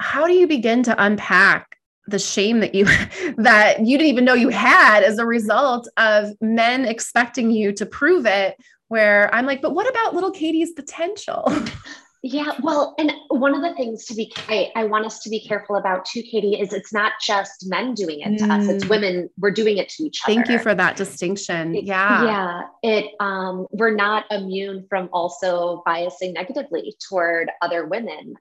How 0.00 0.26
do 0.26 0.32
you 0.32 0.46
begin 0.46 0.82
to 0.84 1.04
unpack 1.04 1.76
the 2.06 2.18
shame 2.18 2.60
that 2.60 2.74
you 2.74 2.84
that 3.36 3.80
you 3.80 3.98
didn't 3.98 4.10
even 4.10 4.24
know 4.24 4.34
you 4.34 4.48
had 4.48 5.04
as 5.04 5.18
a 5.18 5.26
result 5.26 5.86
of 5.96 6.30
men 6.40 6.86
expecting 6.86 7.50
you 7.50 7.72
to 7.74 7.86
prove 7.86 8.26
it 8.26 8.56
where 8.88 9.32
I'm 9.34 9.46
like, 9.46 9.60
but 9.60 9.74
what 9.74 9.88
about 9.88 10.14
little 10.14 10.30
Katie's 10.30 10.72
potential? 10.72 11.52
Yeah, 12.22 12.50
well, 12.62 12.96
and 12.98 13.12
one 13.28 13.54
of 13.54 13.62
the 13.62 13.74
things 13.76 14.04
to 14.06 14.14
be 14.14 14.32
I, 14.48 14.72
I, 14.74 14.84
want 14.86 15.06
us 15.06 15.20
to 15.20 15.30
be 15.30 15.38
careful 15.38 15.76
about 15.76 16.04
too, 16.04 16.20
Katie, 16.20 16.58
is 16.60 16.72
it's 16.72 16.92
not 16.92 17.12
just 17.22 17.68
men 17.68 17.94
doing 17.94 18.20
it 18.20 18.38
to 18.38 18.44
mm. 18.44 18.58
us; 18.58 18.68
it's 18.68 18.84
mm. 18.84 18.90
women. 18.90 19.30
We're 19.38 19.52
doing 19.52 19.78
it 19.78 19.88
to 19.90 20.02
each 20.02 20.22
other. 20.24 20.34
Thank 20.34 20.48
you 20.48 20.58
for 20.58 20.74
that 20.74 20.96
distinction. 20.96 21.76
It, 21.76 21.84
yeah, 21.84 22.24
yeah. 22.24 22.62
It 22.82 23.14
um, 23.20 23.68
we're 23.70 23.94
not 23.94 24.24
immune 24.32 24.84
from 24.88 25.08
also 25.12 25.84
biasing 25.86 26.34
negatively 26.34 26.96
toward 27.08 27.52
other 27.62 27.86
women, 27.86 28.34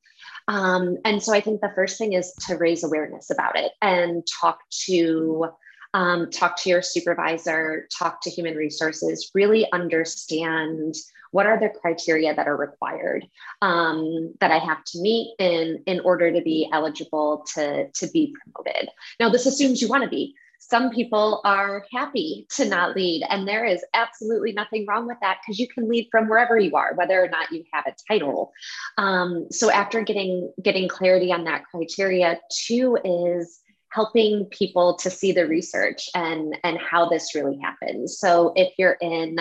um, 0.47 0.97
and 1.05 1.21
so 1.21 1.31
I 1.31 1.39
think 1.39 1.61
the 1.61 1.71
first 1.75 1.99
thing 1.99 2.13
is 2.13 2.33
to 2.47 2.57
raise 2.57 2.83
awareness 2.83 3.29
about 3.29 3.57
it 3.57 3.73
and 3.81 4.25
talk 4.41 4.59
to. 4.85 5.49
Um, 5.93 6.29
talk 6.29 6.61
to 6.61 6.69
your 6.69 6.81
supervisor, 6.81 7.87
talk 7.97 8.21
to 8.21 8.29
human 8.29 8.55
resources, 8.55 9.31
really 9.33 9.71
understand 9.71 10.95
what 11.31 11.45
are 11.45 11.59
the 11.59 11.69
criteria 11.69 12.33
that 12.35 12.47
are 12.47 12.57
required 12.57 13.25
um, 13.61 14.33
that 14.39 14.51
I 14.51 14.59
have 14.59 14.83
to 14.85 15.01
meet 15.01 15.35
in, 15.39 15.83
in 15.85 15.99
order 16.01 16.31
to 16.31 16.41
be 16.41 16.69
eligible 16.71 17.45
to, 17.55 17.89
to 17.89 18.07
be 18.11 18.35
promoted? 18.53 18.89
Now, 19.19 19.29
this 19.29 19.45
assumes 19.45 19.81
you 19.81 19.87
want 19.87 20.03
to 20.03 20.09
be. 20.09 20.35
Some 20.59 20.89
people 20.89 21.41
are 21.45 21.85
happy 21.93 22.47
to 22.55 22.65
not 22.65 22.95
lead, 22.95 23.23
and 23.29 23.47
there 23.47 23.63
is 23.63 23.85
absolutely 23.93 24.53
nothing 24.53 24.85
wrong 24.87 25.07
with 25.07 25.17
that 25.21 25.37
because 25.41 25.59
you 25.59 25.67
can 25.67 25.87
lead 25.87 26.07
from 26.11 26.27
wherever 26.27 26.57
you 26.57 26.75
are, 26.75 26.95
whether 26.95 27.23
or 27.23 27.29
not 27.29 27.51
you 27.51 27.63
have 27.71 27.85
a 27.85 27.95
title. 28.07 28.51
Um, 28.97 29.47
so, 29.51 29.71
after 29.71 30.01
getting 30.01 30.51
getting 30.61 30.87
clarity 30.87 31.31
on 31.31 31.43
that 31.43 31.65
criteria, 31.65 32.39
two 32.65 32.97
is 33.05 33.61
helping 33.89 34.45
people 34.45 34.95
to 34.97 35.09
see 35.09 35.31
the 35.31 35.47
research 35.47 36.09
and 36.13 36.57
and 36.63 36.77
how 36.77 37.07
this 37.07 37.33
really 37.33 37.57
happens 37.59 38.19
so 38.19 38.51
if 38.55 38.73
you're 38.77 38.97
in 38.99 39.37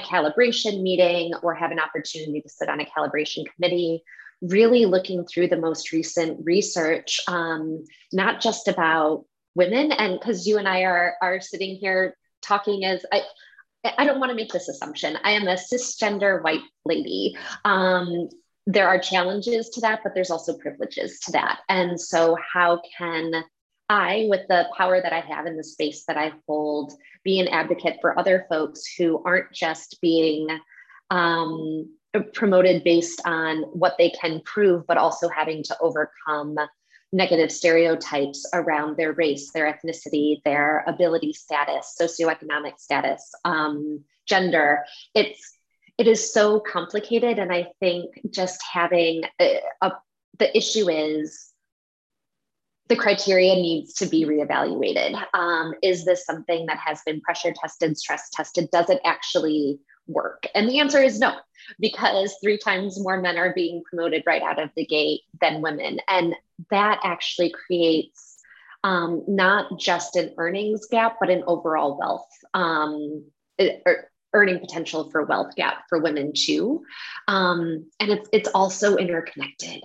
calibration 0.00 0.82
meeting 0.82 1.32
or 1.42 1.54
have 1.54 1.70
an 1.70 1.78
opportunity 1.78 2.40
to 2.40 2.48
sit 2.48 2.68
on 2.68 2.80
a 2.80 2.86
calibration 2.86 3.44
committee, 3.54 4.02
really 4.42 4.86
looking 4.86 5.24
through 5.26 5.48
the 5.48 5.56
most 5.56 5.92
recent 5.92 6.44
research, 6.44 7.20
um, 7.28 7.84
not 8.12 8.40
just 8.40 8.68
about 8.68 9.24
women, 9.54 9.92
and 9.92 10.18
because 10.18 10.46
you 10.46 10.58
and 10.58 10.68
I 10.68 10.82
are 10.82 11.14
are 11.22 11.40
sitting 11.40 11.76
here 11.76 12.16
talking 12.42 12.84
as 12.84 13.04
I. 13.12 13.22
I 13.96 14.04
don't 14.04 14.20
want 14.20 14.28
to 14.28 14.36
make 14.36 14.52
this 14.52 14.68
assumption. 14.68 15.16
I 15.24 15.30
am 15.30 15.48
a 15.48 15.54
cisgender 15.54 16.42
white 16.44 16.60
lady. 16.84 17.34
Um, 17.64 18.28
there 18.66 18.86
are 18.86 18.98
challenges 18.98 19.70
to 19.70 19.80
that, 19.80 20.00
but 20.02 20.14
there's 20.14 20.30
also 20.30 20.58
privileges 20.58 21.18
to 21.20 21.32
that. 21.32 21.60
And 21.70 21.98
so, 21.98 22.36
how 22.52 22.82
can 22.98 23.42
I, 23.90 24.26
with 24.28 24.46
the 24.48 24.68
power 24.78 25.02
that 25.02 25.12
I 25.12 25.18
have 25.18 25.46
in 25.46 25.56
the 25.56 25.64
space 25.64 26.04
that 26.06 26.16
I 26.16 26.32
hold, 26.46 26.92
be 27.24 27.40
an 27.40 27.48
advocate 27.48 27.98
for 28.00 28.16
other 28.16 28.46
folks 28.48 28.86
who 28.96 29.20
aren't 29.24 29.52
just 29.52 30.00
being 30.00 30.48
um, 31.10 31.90
promoted 32.32 32.84
based 32.84 33.20
on 33.24 33.62
what 33.62 33.96
they 33.98 34.10
can 34.10 34.42
prove, 34.44 34.86
but 34.86 34.96
also 34.96 35.28
having 35.28 35.64
to 35.64 35.76
overcome 35.80 36.56
negative 37.12 37.50
stereotypes 37.50 38.48
around 38.54 38.96
their 38.96 39.12
race, 39.12 39.50
their 39.50 39.66
ethnicity, 39.66 40.40
their 40.44 40.84
ability 40.86 41.32
status, 41.32 41.96
socioeconomic 42.00 42.78
status, 42.78 43.32
um, 43.44 44.04
gender. 44.24 44.84
It's 45.16 45.56
it 45.98 46.06
is 46.06 46.32
so 46.32 46.60
complicated, 46.60 47.40
and 47.40 47.52
I 47.52 47.72
think 47.80 48.20
just 48.30 48.62
having 48.62 49.24
a, 49.40 49.60
a 49.82 49.92
the 50.38 50.56
issue 50.56 50.88
is 50.88 51.49
the 52.90 52.96
criteria 52.96 53.54
needs 53.54 53.94
to 53.94 54.06
be 54.06 54.24
reevaluated. 54.24 55.14
Um, 55.32 55.74
is 55.80 56.04
this 56.04 56.26
something 56.26 56.66
that 56.66 56.78
has 56.84 57.00
been 57.06 57.20
pressure 57.20 57.54
tested, 57.54 57.96
stress 57.96 58.28
tested? 58.30 58.68
Does 58.72 58.90
it 58.90 59.00
actually 59.04 59.78
work? 60.08 60.48
And 60.56 60.68
the 60.68 60.80
answer 60.80 60.98
is 60.98 61.20
no, 61.20 61.36
because 61.78 62.34
three 62.42 62.58
times 62.58 63.00
more 63.00 63.20
men 63.20 63.38
are 63.38 63.54
being 63.54 63.84
promoted 63.88 64.24
right 64.26 64.42
out 64.42 64.60
of 64.60 64.70
the 64.74 64.84
gate 64.84 65.20
than 65.40 65.62
women. 65.62 66.00
And 66.08 66.34
that 66.70 66.98
actually 67.04 67.50
creates 67.50 68.36
um, 68.82 69.22
not 69.28 69.78
just 69.78 70.16
an 70.16 70.34
earnings 70.36 70.88
gap, 70.90 71.18
but 71.20 71.30
an 71.30 71.44
overall 71.46 71.96
wealth. 71.96 72.28
Um, 72.54 73.24
it, 73.56 73.82
er, 73.86 74.10
earning 74.34 74.58
potential 74.58 75.10
for 75.10 75.24
wealth 75.24 75.54
gap 75.54 75.84
for 75.88 76.00
women 76.00 76.32
too. 76.36 76.82
Um, 77.28 77.88
and 78.00 78.10
it's 78.10 78.28
it's 78.32 78.48
also 78.48 78.96
interconnected. 78.96 79.82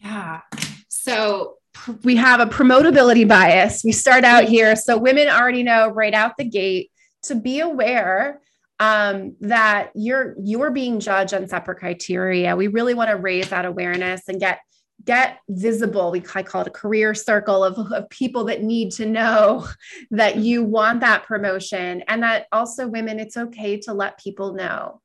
Yeah. 0.00 0.42
So 0.88 1.56
we 2.04 2.16
have 2.16 2.40
a 2.40 2.46
promotability 2.46 3.26
bias. 3.26 3.82
We 3.84 3.92
start 3.92 4.24
out 4.24 4.44
here. 4.44 4.76
So 4.76 4.98
women 4.98 5.28
already 5.28 5.62
know 5.62 5.88
right 5.88 6.14
out 6.14 6.36
the 6.36 6.44
gate 6.44 6.90
to 7.24 7.34
be 7.34 7.60
aware 7.60 8.40
um, 8.80 9.36
that 9.40 9.90
you're 9.94 10.34
you're 10.42 10.70
being 10.70 10.98
judged 10.98 11.34
on 11.34 11.46
separate 11.46 11.78
criteria. 11.78 12.56
We 12.56 12.68
really 12.68 12.94
want 12.94 13.10
to 13.10 13.16
raise 13.16 13.48
that 13.50 13.64
awareness 13.64 14.22
and 14.28 14.40
get 14.40 14.60
get 15.04 15.38
visible. 15.48 16.10
We 16.10 16.22
I 16.34 16.42
call 16.42 16.62
it 16.62 16.66
a 16.68 16.70
career 16.70 17.14
circle 17.14 17.64
of, 17.64 17.78
of 17.92 18.08
people 18.10 18.44
that 18.44 18.62
need 18.62 18.92
to 18.92 19.06
know 19.06 19.68
that 20.10 20.36
you 20.36 20.64
want 20.64 21.00
that 21.00 21.24
promotion 21.24 22.02
and 22.08 22.22
that 22.22 22.46
also 22.52 22.86
women, 22.86 23.18
it's 23.18 23.36
okay 23.36 23.78
to 23.80 23.94
let 23.94 24.18
people 24.18 24.54
know 24.54 25.00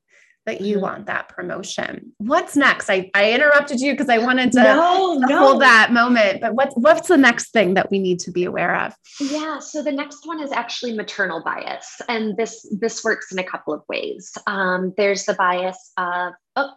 that 0.48 0.62
you 0.62 0.76
mm-hmm. 0.76 0.82
want 0.82 1.06
that 1.06 1.28
promotion. 1.28 2.10
What's 2.16 2.56
next? 2.56 2.88
I, 2.88 3.10
I 3.14 3.32
interrupted 3.32 3.80
you 3.80 3.92
because 3.92 4.08
I 4.08 4.16
wanted 4.16 4.50
to, 4.52 4.62
no, 4.62 5.20
to 5.20 5.26
no. 5.26 5.38
hold 5.38 5.62
that 5.62 5.92
moment, 5.92 6.40
but 6.40 6.54
what's 6.54 6.74
what's 6.74 7.06
the 7.06 7.18
next 7.18 7.52
thing 7.52 7.74
that 7.74 7.90
we 7.90 7.98
need 7.98 8.18
to 8.20 8.30
be 8.30 8.44
aware 8.44 8.74
of? 8.74 8.94
Yeah, 9.20 9.58
so 9.58 9.82
the 9.82 9.92
next 9.92 10.26
one 10.26 10.42
is 10.42 10.50
actually 10.50 10.94
maternal 10.94 11.42
bias, 11.44 12.00
and 12.08 12.34
this 12.38 12.66
this 12.80 13.04
works 13.04 13.30
in 13.30 13.38
a 13.38 13.44
couple 13.44 13.74
of 13.74 13.82
ways. 13.90 14.32
Um, 14.46 14.94
there's 14.96 15.26
the 15.26 15.34
bias 15.34 15.92
of 15.98 16.32
oh, 16.56 16.72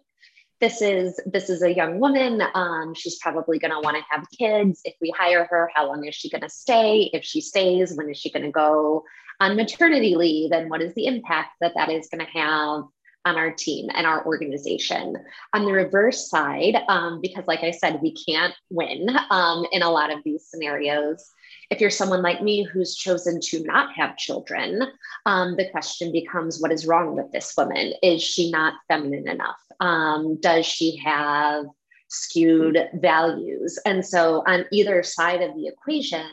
this 0.59 0.81
is 0.81 1.17
this 1.25 1.49
is 1.49 1.63
a 1.63 1.73
young 1.73 2.01
woman. 2.01 2.43
Um, 2.53 2.93
she's 2.93 3.19
probably 3.19 3.57
going 3.57 3.71
to 3.71 3.79
want 3.79 3.95
to 3.95 4.03
have 4.09 4.25
kids. 4.37 4.81
If 4.83 4.95
we 4.99 5.13
hire 5.17 5.47
her, 5.49 5.71
how 5.73 5.87
long 5.87 6.05
is 6.05 6.13
she 6.13 6.29
going 6.29 6.41
to 6.41 6.49
stay? 6.49 7.09
If 7.13 7.23
she 7.23 7.39
stays, 7.39 7.95
when 7.95 8.09
is 8.09 8.17
she 8.17 8.31
going 8.31 8.45
to 8.45 8.51
go 8.51 9.05
on 9.39 9.55
maternity 9.55 10.15
leave? 10.15 10.51
And 10.51 10.69
what 10.69 10.81
is 10.81 10.93
the 10.93 11.05
impact 11.05 11.51
that 11.61 11.71
that 11.75 11.89
is 11.89 12.09
going 12.11 12.25
to 12.25 12.31
have 12.37 12.83
on 13.25 13.35
our 13.37 13.51
team 13.51 13.89
and 13.93 14.07
our 14.07 14.25
organization. 14.25 15.15
On 15.53 15.65
the 15.65 15.71
reverse 15.71 16.29
side, 16.29 16.77
um, 16.87 17.21
because 17.21 17.45
like 17.47 17.61
I 17.63 17.71
said, 17.71 17.99
we 18.01 18.13
can't 18.13 18.53
win 18.69 19.09
um, 19.29 19.65
in 19.71 19.81
a 19.81 19.91
lot 19.91 20.11
of 20.11 20.23
these 20.23 20.45
scenarios. 20.47 21.31
If 21.69 21.79
you're 21.79 21.89
someone 21.89 22.21
like 22.21 22.41
me 22.41 22.63
who's 22.63 22.95
chosen 22.95 23.39
to 23.41 23.63
not 23.63 23.93
have 23.95 24.17
children, 24.17 24.83
um, 25.25 25.55
the 25.55 25.69
question 25.69 26.11
becomes 26.11 26.59
what 26.59 26.71
is 26.71 26.87
wrong 26.87 27.15
with 27.15 27.31
this 27.31 27.53
woman? 27.57 27.93
Is 28.03 28.21
she 28.21 28.51
not 28.51 28.73
feminine 28.87 29.27
enough? 29.27 29.59
Um, 29.79 30.39
does 30.41 30.65
she 30.65 30.97
have 30.97 31.65
skewed 32.09 32.77
values? 32.95 33.79
And 33.85 34.05
so, 34.05 34.43
on 34.47 34.65
either 34.71 35.01
side 35.03 35.41
of 35.41 35.55
the 35.55 35.67
equation, 35.67 36.27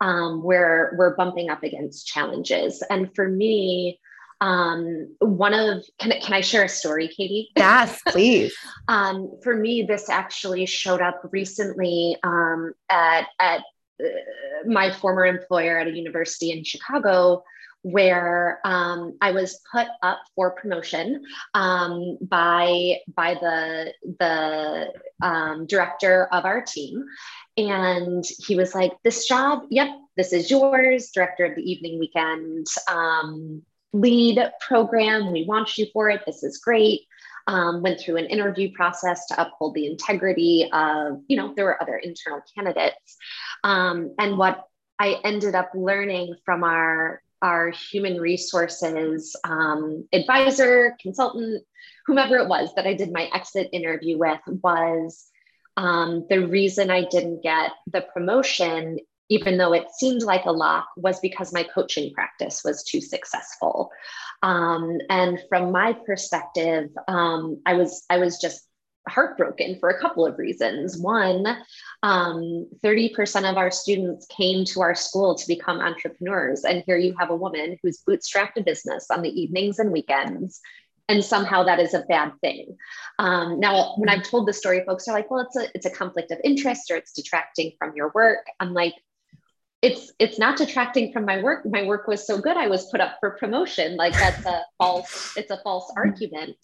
um, 0.00 0.42
we're, 0.42 0.94
we're 0.98 1.16
bumping 1.16 1.48
up 1.48 1.62
against 1.62 2.06
challenges. 2.06 2.82
And 2.90 3.14
for 3.14 3.28
me, 3.28 3.98
um, 4.40 5.14
one 5.20 5.54
of 5.54 5.84
can, 5.98 6.12
can 6.20 6.34
I 6.34 6.40
share 6.40 6.64
a 6.64 6.68
story, 6.68 7.08
Katie? 7.08 7.50
Yes, 7.56 8.00
please. 8.08 8.54
um, 8.88 9.38
for 9.42 9.56
me, 9.56 9.82
this 9.82 10.08
actually 10.08 10.66
showed 10.66 11.00
up 11.00 11.20
recently 11.32 12.16
um, 12.22 12.72
at 12.90 13.26
at 13.40 13.62
uh, 14.02 14.08
my 14.66 14.90
former 14.90 15.24
employer 15.24 15.78
at 15.78 15.86
a 15.86 15.90
university 15.90 16.50
in 16.50 16.64
Chicago 16.64 17.42
where 17.82 18.58
um, 18.64 19.16
I 19.20 19.30
was 19.30 19.60
put 19.70 19.86
up 20.02 20.18
for 20.34 20.50
promotion 20.50 21.22
um, 21.54 22.18
by 22.20 22.96
by 23.14 23.34
the 23.34 23.92
the 24.18 24.92
um, 25.22 25.66
director 25.66 26.26
of 26.32 26.44
our 26.44 26.62
team, 26.62 27.04
and 27.56 28.24
he 28.38 28.56
was 28.56 28.74
like, 28.74 28.92
"This 29.04 29.28
job, 29.28 29.62
yep, 29.70 29.88
this 30.16 30.32
is 30.32 30.50
yours, 30.50 31.10
director 31.14 31.44
of 31.44 31.54
the 31.54 31.62
evening 31.62 32.00
weekend." 32.00 32.66
Lead 33.92 34.38
program. 34.60 35.32
We 35.32 35.44
want 35.44 35.78
you 35.78 35.86
for 35.92 36.10
it. 36.10 36.22
This 36.26 36.42
is 36.42 36.58
great. 36.58 37.02
Um, 37.46 37.82
went 37.82 38.00
through 38.00 38.16
an 38.16 38.26
interview 38.26 38.72
process 38.72 39.26
to 39.26 39.40
uphold 39.40 39.74
the 39.74 39.86
integrity 39.86 40.68
of, 40.72 41.20
you 41.28 41.36
know, 41.36 41.54
there 41.54 41.64
were 41.64 41.80
other 41.80 41.96
internal 41.96 42.40
candidates. 42.54 43.16
Um, 43.62 44.14
and 44.18 44.36
what 44.36 44.64
I 44.98 45.20
ended 45.24 45.54
up 45.54 45.70
learning 45.74 46.34
from 46.44 46.64
our 46.64 47.22
our 47.42 47.70
human 47.70 48.18
resources 48.18 49.36
um, 49.44 50.08
advisor, 50.12 50.96
consultant, 51.00 51.62
whomever 52.06 52.38
it 52.38 52.48
was 52.48 52.74
that 52.74 52.86
I 52.86 52.94
did 52.94 53.12
my 53.12 53.30
exit 53.32 53.68
interview 53.72 54.18
with 54.18 54.40
was 54.46 55.26
um, 55.76 56.26
the 56.30 56.46
reason 56.46 56.90
I 56.90 57.04
didn't 57.04 57.42
get 57.42 57.72
the 57.92 58.00
promotion 58.00 58.98
even 59.28 59.58
though 59.58 59.72
it 59.72 59.90
seemed 59.98 60.22
like 60.22 60.44
a 60.44 60.52
lock, 60.52 60.86
was 60.96 61.18
because 61.20 61.52
my 61.52 61.64
coaching 61.64 62.12
practice 62.12 62.62
was 62.64 62.84
too 62.84 63.00
successful. 63.00 63.90
Um, 64.42 64.98
and 65.10 65.40
from 65.48 65.72
my 65.72 65.92
perspective, 65.92 66.90
um, 67.08 67.60
I 67.66 67.74
was 67.74 68.04
I 68.10 68.18
was 68.18 68.38
just 68.38 68.66
heartbroken 69.08 69.78
for 69.78 69.88
a 69.88 70.00
couple 70.00 70.26
of 70.26 70.38
reasons. 70.38 70.98
One, 70.98 71.46
um, 72.02 72.68
30% 72.84 73.48
of 73.48 73.56
our 73.56 73.70
students 73.70 74.26
came 74.26 74.64
to 74.66 74.80
our 74.82 74.94
school 74.94 75.34
to 75.34 75.46
become 75.46 75.80
entrepreneurs. 75.80 76.64
And 76.64 76.82
here 76.86 76.96
you 76.96 77.14
have 77.18 77.30
a 77.30 77.36
woman 77.36 77.78
who's 77.82 78.02
bootstrapped 78.08 78.56
a 78.56 78.62
business 78.62 79.06
on 79.10 79.22
the 79.22 79.40
evenings 79.40 79.78
and 79.78 79.92
weekends. 79.92 80.60
And 81.08 81.24
somehow 81.24 81.62
that 81.62 81.78
is 81.78 81.94
a 81.94 82.04
bad 82.08 82.32
thing. 82.40 82.76
Um, 83.20 83.60
now, 83.60 83.94
when 83.96 84.08
I've 84.08 84.24
told 84.24 84.48
the 84.48 84.52
story, 84.52 84.82
folks 84.84 85.06
are 85.06 85.14
like, 85.14 85.30
"Well, 85.30 85.46
it's 85.46 85.54
a 85.54 85.68
it's 85.72 85.86
a 85.86 85.90
conflict 85.90 86.32
of 86.32 86.40
interest, 86.42 86.90
or 86.90 86.96
it's 86.96 87.12
detracting 87.12 87.70
from 87.78 87.92
your 87.94 88.10
work." 88.12 88.44
I'm 88.58 88.74
like, 88.74 88.94
it's 89.82 90.12
it's 90.18 90.38
not 90.38 90.56
detracting 90.56 91.12
from 91.12 91.26
my 91.26 91.42
work. 91.42 91.66
My 91.66 91.84
work 91.84 92.08
was 92.08 92.26
so 92.26 92.38
good 92.38 92.56
i 92.56 92.66
was 92.66 92.86
put 92.90 93.00
up 93.00 93.16
for 93.20 93.32
promotion. 93.32 93.96
Like 93.96 94.14
that's 94.14 94.44
a 94.46 94.62
false 94.78 95.34
it's 95.36 95.50
a 95.50 95.60
false 95.62 95.92
argument. 95.96 96.56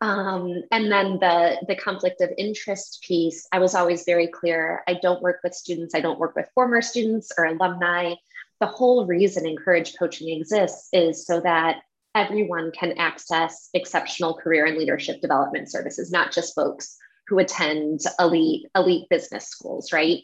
Um, 0.00 0.62
and 0.70 0.90
then 0.90 1.18
the 1.18 1.64
the 1.68 1.76
conflict 1.76 2.20
of 2.20 2.30
interest 2.38 3.04
piece 3.06 3.46
i 3.52 3.58
was 3.58 3.74
always 3.74 4.04
very 4.04 4.28
clear. 4.28 4.82
I 4.88 4.94
don't 4.94 5.22
work 5.22 5.40
with 5.44 5.54
students. 5.54 5.94
I 5.94 6.00
don't 6.00 6.18
work 6.18 6.34
with 6.34 6.48
former 6.54 6.80
students 6.80 7.30
or 7.36 7.44
alumni. 7.44 8.14
The 8.60 8.66
whole 8.66 9.04
reason 9.06 9.46
encourage 9.46 9.98
coaching 9.98 10.40
exists 10.40 10.88
is 10.92 11.26
so 11.26 11.40
that 11.40 11.82
everyone 12.14 12.72
can 12.72 12.96
access 12.96 13.68
exceptional 13.74 14.32
career 14.32 14.64
and 14.64 14.78
leadership 14.78 15.20
development 15.20 15.70
services 15.70 16.10
not 16.10 16.32
just 16.32 16.54
folks 16.54 16.96
who 17.28 17.38
attend 17.38 18.00
elite 18.18 18.64
elite 18.74 19.06
business 19.10 19.46
schools 19.48 19.92
right 19.92 20.22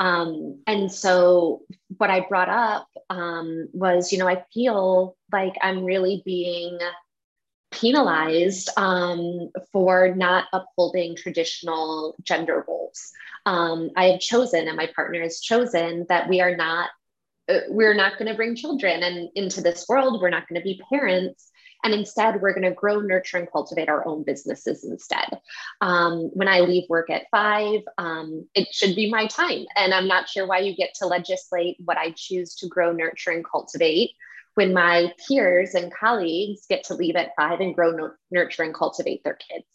um, 0.00 0.62
and 0.66 0.90
so 0.90 1.60
what 1.98 2.08
I 2.10 2.26
brought 2.26 2.48
up 2.48 2.88
um, 3.10 3.68
was, 3.72 4.10
you 4.10 4.18
know, 4.18 4.26
I 4.26 4.44
feel 4.52 5.14
like 5.30 5.54
I'm 5.60 5.84
really 5.84 6.22
being 6.24 6.78
penalized 7.70 8.70
um, 8.78 9.50
for 9.72 10.14
not 10.16 10.46
upholding 10.54 11.16
traditional 11.16 12.16
gender 12.22 12.64
roles. 12.66 13.12
Um, 13.44 13.90
I 13.94 14.06
have 14.06 14.20
chosen, 14.20 14.68
and 14.68 14.76
my 14.76 14.90
partner 14.96 15.20
has 15.20 15.40
chosen, 15.40 16.06
that 16.08 16.30
we 16.30 16.40
are 16.40 16.56
not 16.56 16.88
uh, 17.50 17.60
we're 17.68 17.94
not 17.94 18.18
going 18.18 18.28
to 18.28 18.34
bring 18.34 18.56
children 18.56 19.02
and 19.02 19.28
into 19.34 19.60
this 19.60 19.86
world. 19.86 20.20
We're 20.20 20.30
not 20.30 20.48
going 20.48 20.60
to 20.60 20.64
be 20.64 20.80
parents 20.88 21.49
and 21.82 21.94
instead, 21.94 22.40
we're 22.40 22.52
going 22.52 22.68
to 22.68 22.74
grow, 22.74 23.00
nurture, 23.00 23.38
and 23.38 23.50
cultivate 23.50 23.88
our 23.88 24.06
own 24.06 24.22
businesses 24.22 24.84
instead. 24.84 25.40
Um, 25.80 26.30
when 26.34 26.48
I 26.48 26.60
leave 26.60 26.88
work 26.88 27.10
at 27.10 27.26
five, 27.30 27.80
um, 27.98 28.48
it 28.54 28.68
should 28.72 28.94
be 28.94 29.10
my 29.10 29.26
time. 29.26 29.64
And 29.76 29.94
I'm 29.94 30.08
not 30.08 30.28
sure 30.28 30.46
why 30.46 30.58
you 30.58 30.74
get 30.74 30.94
to 30.96 31.06
legislate 31.06 31.76
what 31.84 31.98
I 31.98 32.12
choose 32.16 32.54
to 32.56 32.68
grow, 32.68 32.92
nurture, 32.92 33.30
and 33.30 33.44
cultivate 33.44 34.10
when 34.54 34.74
my 34.74 35.12
peers 35.26 35.74
and 35.74 35.92
colleagues 35.92 36.66
get 36.68 36.84
to 36.84 36.94
leave 36.94 37.16
at 37.16 37.34
five 37.36 37.60
and 37.60 37.74
grow, 37.74 38.10
nurture, 38.30 38.62
and 38.62 38.74
cultivate 38.74 39.22
their 39.24 39.38
kids. 39.38 39.66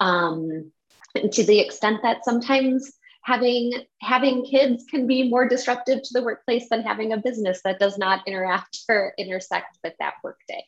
Um, 0.00 0.70
to 1.32 1.44
the 1.44 1.60
extent 1.60 2.02
that 2.02 2.24
sometimes 2.24 2.92
having 3.28 3.72
having 4.00 4.42
kids 4.42 4.86
can 4.90 5.06
be 5.06 5.28
more 5.28 5.46
disruptive 5.46 6.02
to 6.02 6.08
the 6.14 6.22
workplace 6.22 6.66
than 6.70 6.82
having 6.82 7.12
a 7.12 7.18
business 7.18 7.60
that 7.62 7.78
does 7.78 7.98
not 7.98 8.26
interact 8.26 8.78
or 8.88 9.12
intersect 9.18 9.78
with 9.84 9.92
that 10.00 10.14
workday. 10.24 10.64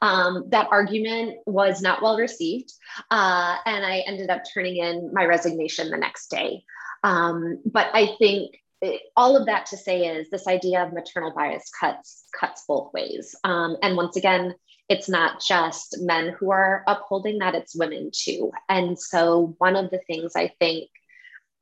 Um, 0.00 0.46
that 0.48 0.68
argument 0.70 1.36
was 1.44 1.82
not 1.82 2.00
well 2.02 2.16
received, 2.16 2.72
uh, 3.10 3.56
and 3.66 3.84
I 3.84 3.98
ended 4.06 4.30
up 4.30 4.42
turning 4.52 4.78
in 4.78 5.10
my 5.12 5.26
resignation 5.26 5.90
the 5.90 5.98
next 5.98 6.30
day. 6.30 6.64
Um, 7.04 7.60
but 7.66 7.88
I 7.92 8.16
think 8.18 8.56
it, 8.80 9.02
all 9.14 9.36
of 9.36 9.46
that 9.46 9.66
to 9.66 9.76
say 9.76 10.06
is 10.06 10.30
this 10.30 10.46
idea 10.46 10.82
of 10.82 10.94
maternal 10.94 11.34
bias 11.34 11.70
cuts 11.78 12.24
cuts 12.38 12.64
both 12.66 12.94
ways. 12.94 13.36
Um, 13.44 13.76
and 13.82 13.94
once 13.94 14.16
again, 14.16 14.54
it's 14.88 15.08
not 15.08 15.42
just 15.46 15.98
men 16.00 16.34
who 16.38 16.50
are 16.50 16.82
upholding 16.86 17.40
that; 17.40 17.54
it's 17.54 17.76
women 17.76 18.10
too. 18.10 18.52
And 18.70 18.98
so, 18.98 19.54
one 19.58 19.76
of 19.76 19.90
the 19.90 20.00
things 20.08 20.32
I 20.34 20.52
think 20.58 20.88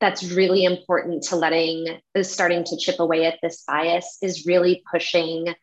that's 0.00 0.30
really 0.32 0.64
important 0.64 1.24
to 1.24 1.36
letting 1.36 2.00
is 2.14 2.30
starting 2.30 2.64
to 2.64 2.76
chip 2.76 3.00
away 3.00 3.26
at 3.26 3.38
this 3.42 3.64
bias 3.66 4.18
is 4.22 4.46
really 4.46 4.82
pushing 4.90 5.54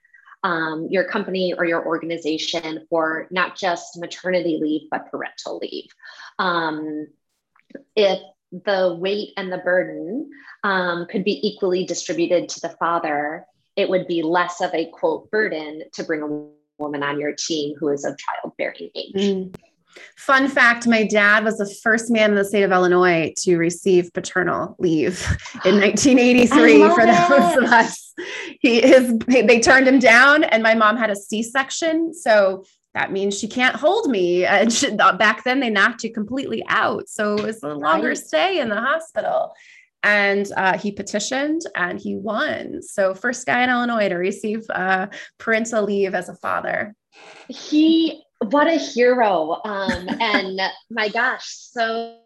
um, 0.43 0.87
your 0.89 1.05
company 1.05 1.53
or 1.57 1.65
your 1.65 1.85
organization 1.85 2.85
for 2.89 3.27
not 3.31 3.55
just 3.55 3.97
maternity 3.97 4.59
leave 4.61 4.89
but 4.91 5.09
parental 5.09 5.57
leave 5.57 5.87
um, 6.39 7.07
if 7.95 8.19
the 8.51 8.95
weight 8.99 9.29
and 9.37 9.51
the 9.51 9.57
burden 9.57 10.29
um, 10.63 11.07
could 11.09 11.23
be 11.23 11.45
equally 11.47 11.85
distributed 11.85 12.49
to 12.49 12.59
the 12.61 12.69
father 12.69 13.45
it 13.75 13.89
would 13.89 14.07
be 14.07 14.21
less 14.21 14.61
of 14.61 14.73
a 14.73 14.89
quote 14.91 15.29
burden 15.31 15.83
to 15.93 16.03
bring 16.03 16.21
a 16.21 16.81
woman 16.81 17.03
on 17.03 17.19
your 17.19 17.33
team 17.33 17.75
who 17.79 17.89
is 17.89 18.05
of 18.05 18.17
childbearing 18.17 18.89
age. 18.95 19.13
Mm. 19.15 19.57
Fun 20.17 20.47
fact 20.47 20.87
my 20.87 21.05
dad 21.05 21.43
was 21.43 21.57
the 21.57 21.73
first 21.83 22.11
man 22.11 22.31
in 22.31 22.35
the 22.35 22.45
state 22.45 22.63
of 22.63 22.71
Illinois 22.71 23.33
to 23.39 23.57
receive 23.57 24.11
paternal 24.13 24.75
leave 24.79 25.21
in 25.65 25.75
1983 25.81 26.89
for 26.89 27.01
it. 27.01 27.05
those 27.05 27.57
of 27.57 27.63
us. 27.65 28.13
He 28.59 28.83
is 28.83 29.17
they 29.27 29.59
turned 29.59 29.87
him 29.87 29.99
down 29.99 30.43
and 30.43 30.63
my 30.63 30.73
mom 30.73 30.97
had 30.97 31.09
a 31.09 31.15
C-section 31.15 32.13
so 32.13 32.63
that 32.95 33.11
means 33.11 33.37
she 33.37 33.47
can't 33.47 33.75
hold 33.75 34.09
me 34.09 34.45
and 34.45 34.71
she, 34.71 34.95
back 34.95 35.43
then 35.43 35.59
they 35.59 35.69
knocked 35.69 36.03
you 36.03 36.11
completely 36.11 36.63
out 36.69 37.07
so 37.09 37.35
it 37.35 37.43
was 37.43 37.61
a 37.61 37.67
longer 37.75 38.09
right. 38.09 38.17
stay 38.17 38.59
in 38.59 38.69
the 38.69 38.79
hospital 38.79 39.53
and 40.01 40.51
uh, 40.55 40.77
he 40.77 40.91
petitioned 40.91 41.61
and 41.75 41.99
he 41.99 42.15
won 42.15 42.81
so 42.81 43.13
first 43.13 43.45
guy 43.45 43.63
in 43.63 43.69
illinois 43.69 44.09
to 44.09 44.15
receive 44.15 44.65
uh, 44.69 45.07
parental 45.37 45.83
leave 45.83 46.15
as 46.15 46.29
a 46.29 46.35
father 46.35 46.95
he 47.49 48.23
what 48.39 48.67
a 48.67 48.75
hero 48.75 49.61
um, 49.63 50.07
and 50.19 50.59
my 50.89 51.09
gosh 51.09 51.45
so 51.47 52.17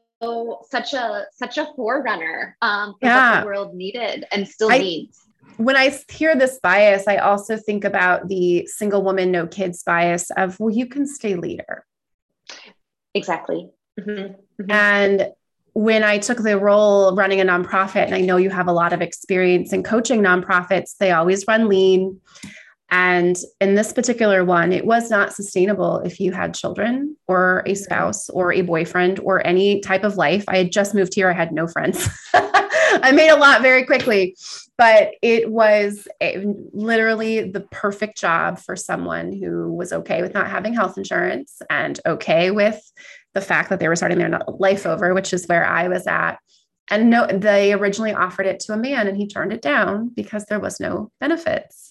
such 0.70 0.94
a 0.94 1.26
such 1.32 1.58
a 1.58 1.68
forerunner 1.76 2.58
um, 2.62 2.94
for 3.00 3.08
yeah. 3.08 3.32
what 3.32 3.40
the 3.42 3.46
world 3.46 3.74
needed 3.74 4.26
and 4.32 4.48
still 4.48 4.72
I, 4.72 4.80
needs 4.80 5.30
when 5.60 5.76
I 5.76 5.94
hear 6.10 6.38
this 6.38 6.58
bias, 6.64 7.06
I 7.06 7.18
also 7.18 7.58
think 7.58 7.84
about 7.84 8.30
the 8.30 8.66
single 8.68 9.04
woman, 9.04 9.30
no 9.30 9.46
kids 9.46 9.84
bias 9.84 10.32
of, 10.38 10.58
well, 10.58 10.74
you 10.74 10.86
can 10.86 11.06
stay 11.06 11.36
leader. 11.36 11.86
Exactly. 13.14 13.70
Mm-hmm. 14.00 14.12
Mm-hmm. 14.62 14.72
And 14.72 15.28
when 15.74 16.06
I 16.06 16.18
took 16.18 16.38
the 16.38 16.58
role 16.58 17.14
running 17.14 17.42
a 17.42 17.44
nonprofit, 17.44 18.06
and 18.06 18.16
I 18.16 18.22
know 18.22 18.38
you 18.38 18.50
have 18.50 18.70
a 18.70 18.72
lot 18.72 18.94
of 18.94 19.02
experience 19.02 19.74
in 19.74 19.84
coaching 19.84 20.22
nonprofits, 20.22 20.96
they 20.98 21.12
always 21.12 21.46
run 21.46 21.68
lean. 21.68 22.22
And 22.92 23.38
in 23.62 23.76
this 23.76 23.94
particular 23.94 24.44
one, 24.44 24.72
it 24.72 24.86
was 24.86 25.12
not 25.12 25.34
sustainable 25.34 26.00
if 26.00 26.20
you 26.20 26.32
had 26.32 26.56
children 26.56 27.16
or 27.28 27.60
a 27.60 27.64
mm-hmm. 27.72 27.76
spouse 27.76 28.30
or 28.30 28.52
a 28.52 28.62
boyfriend 28.62 29.20
or 29.20 29.46
any 29.46 29.80
type 29.82 30.04
of 30.04 30.18
life. 30.18 30.44
I 30.48 30.58
had 30.58 30.72
just 30.72 30.96
moved 30.96 31.14
here, 31.14 31.30
I 31.30 31.34
had 31.34 31.52
no 31.52 31.68
friends. 31.68 32.08
I 32.34 33.12
made 33.14 33.30
a 33.30 33.38
lot 33.38 33.62
very 33.62 33.86
quickly, 33.86 34.36
but 34.78 35.12
it 35.22 35.52
was 35.52 36.08
a, 36.22 36.44
literally 36.74 37.50
the 37.50 37.62
perfect 37.72 38.18
job 38.18 38.58
for 38.58 38.76
someone 38.76 39.32
who 39.32 39.72
was 39.72 39.94
okay 39.94 40.24
with 40.24 40.34
not 40.34 40.50
having 40.50 40.74
health 40.74 40.98
insurance 40.98 41.62
and 41.70 42.00
okay 42.08 42.50
with 42.50 42.82
the 43.36 43.42
fact 43.42 43.70
that 43.70 43.80
they 43.80 43.88
were 43.88 43.96
starting 43.96 44.18
their 44.18 44.40
life 44.48 44.88
over, 44.88 45.14
which 45.14 45.34
is 45.34 45.46
where 45.46 45.66
I 45.66 45.88
was 45.88 46.08
at. 46.08 46.40
And 46.90 47.12
no, 47.12 47.28
they 47.28 47.74
originally 47.74 48.14
offered 48.14 48.48
it 48.48 48.60
to 48.62 48.74
a 48.74 48.78
man 48.78 49.08
and 49.08 49.16
he 49.16 49.28
turned 49.28 49.54
it 49.54 49.62
down 49.62 50.10
because 50.16 50.46
there 50.46 50.60
was 50.60 50.80
no 50.80 51.12
benefits 51.20 51.89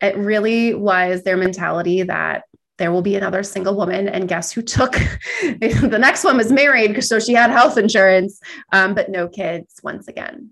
it 0.00 0.16
really 0.16 0.74
was 0.74 1.22
their 1.22 1.36
mentality 1.36 2.02
that 2.02 2.44
there 2.78 2.90
will 2.90 3.02
be 3.02 3.14
another 3.14 3.42
single 3.42 3.76
woman. 3.76 4.08
And 4.08 4.26
guess 4.26 4.50
who 4.50 4.62
took 4.62 4.92
the 5.42 5.98
next 6.00 6.24
one 6.24 6.36
was 6.36 6.50
married 6.50 7.04
so 7.04 7.20
she 7.20 7.34
had 7.34 7.50
health 7.50 7.76
insurance. 7.76 8.40
Um, 8.72 8.94
but 8.94 9.10
no 9.10 9.28
kids 9.28 9.80
once 9.82 10.08
again. 10.08 10.50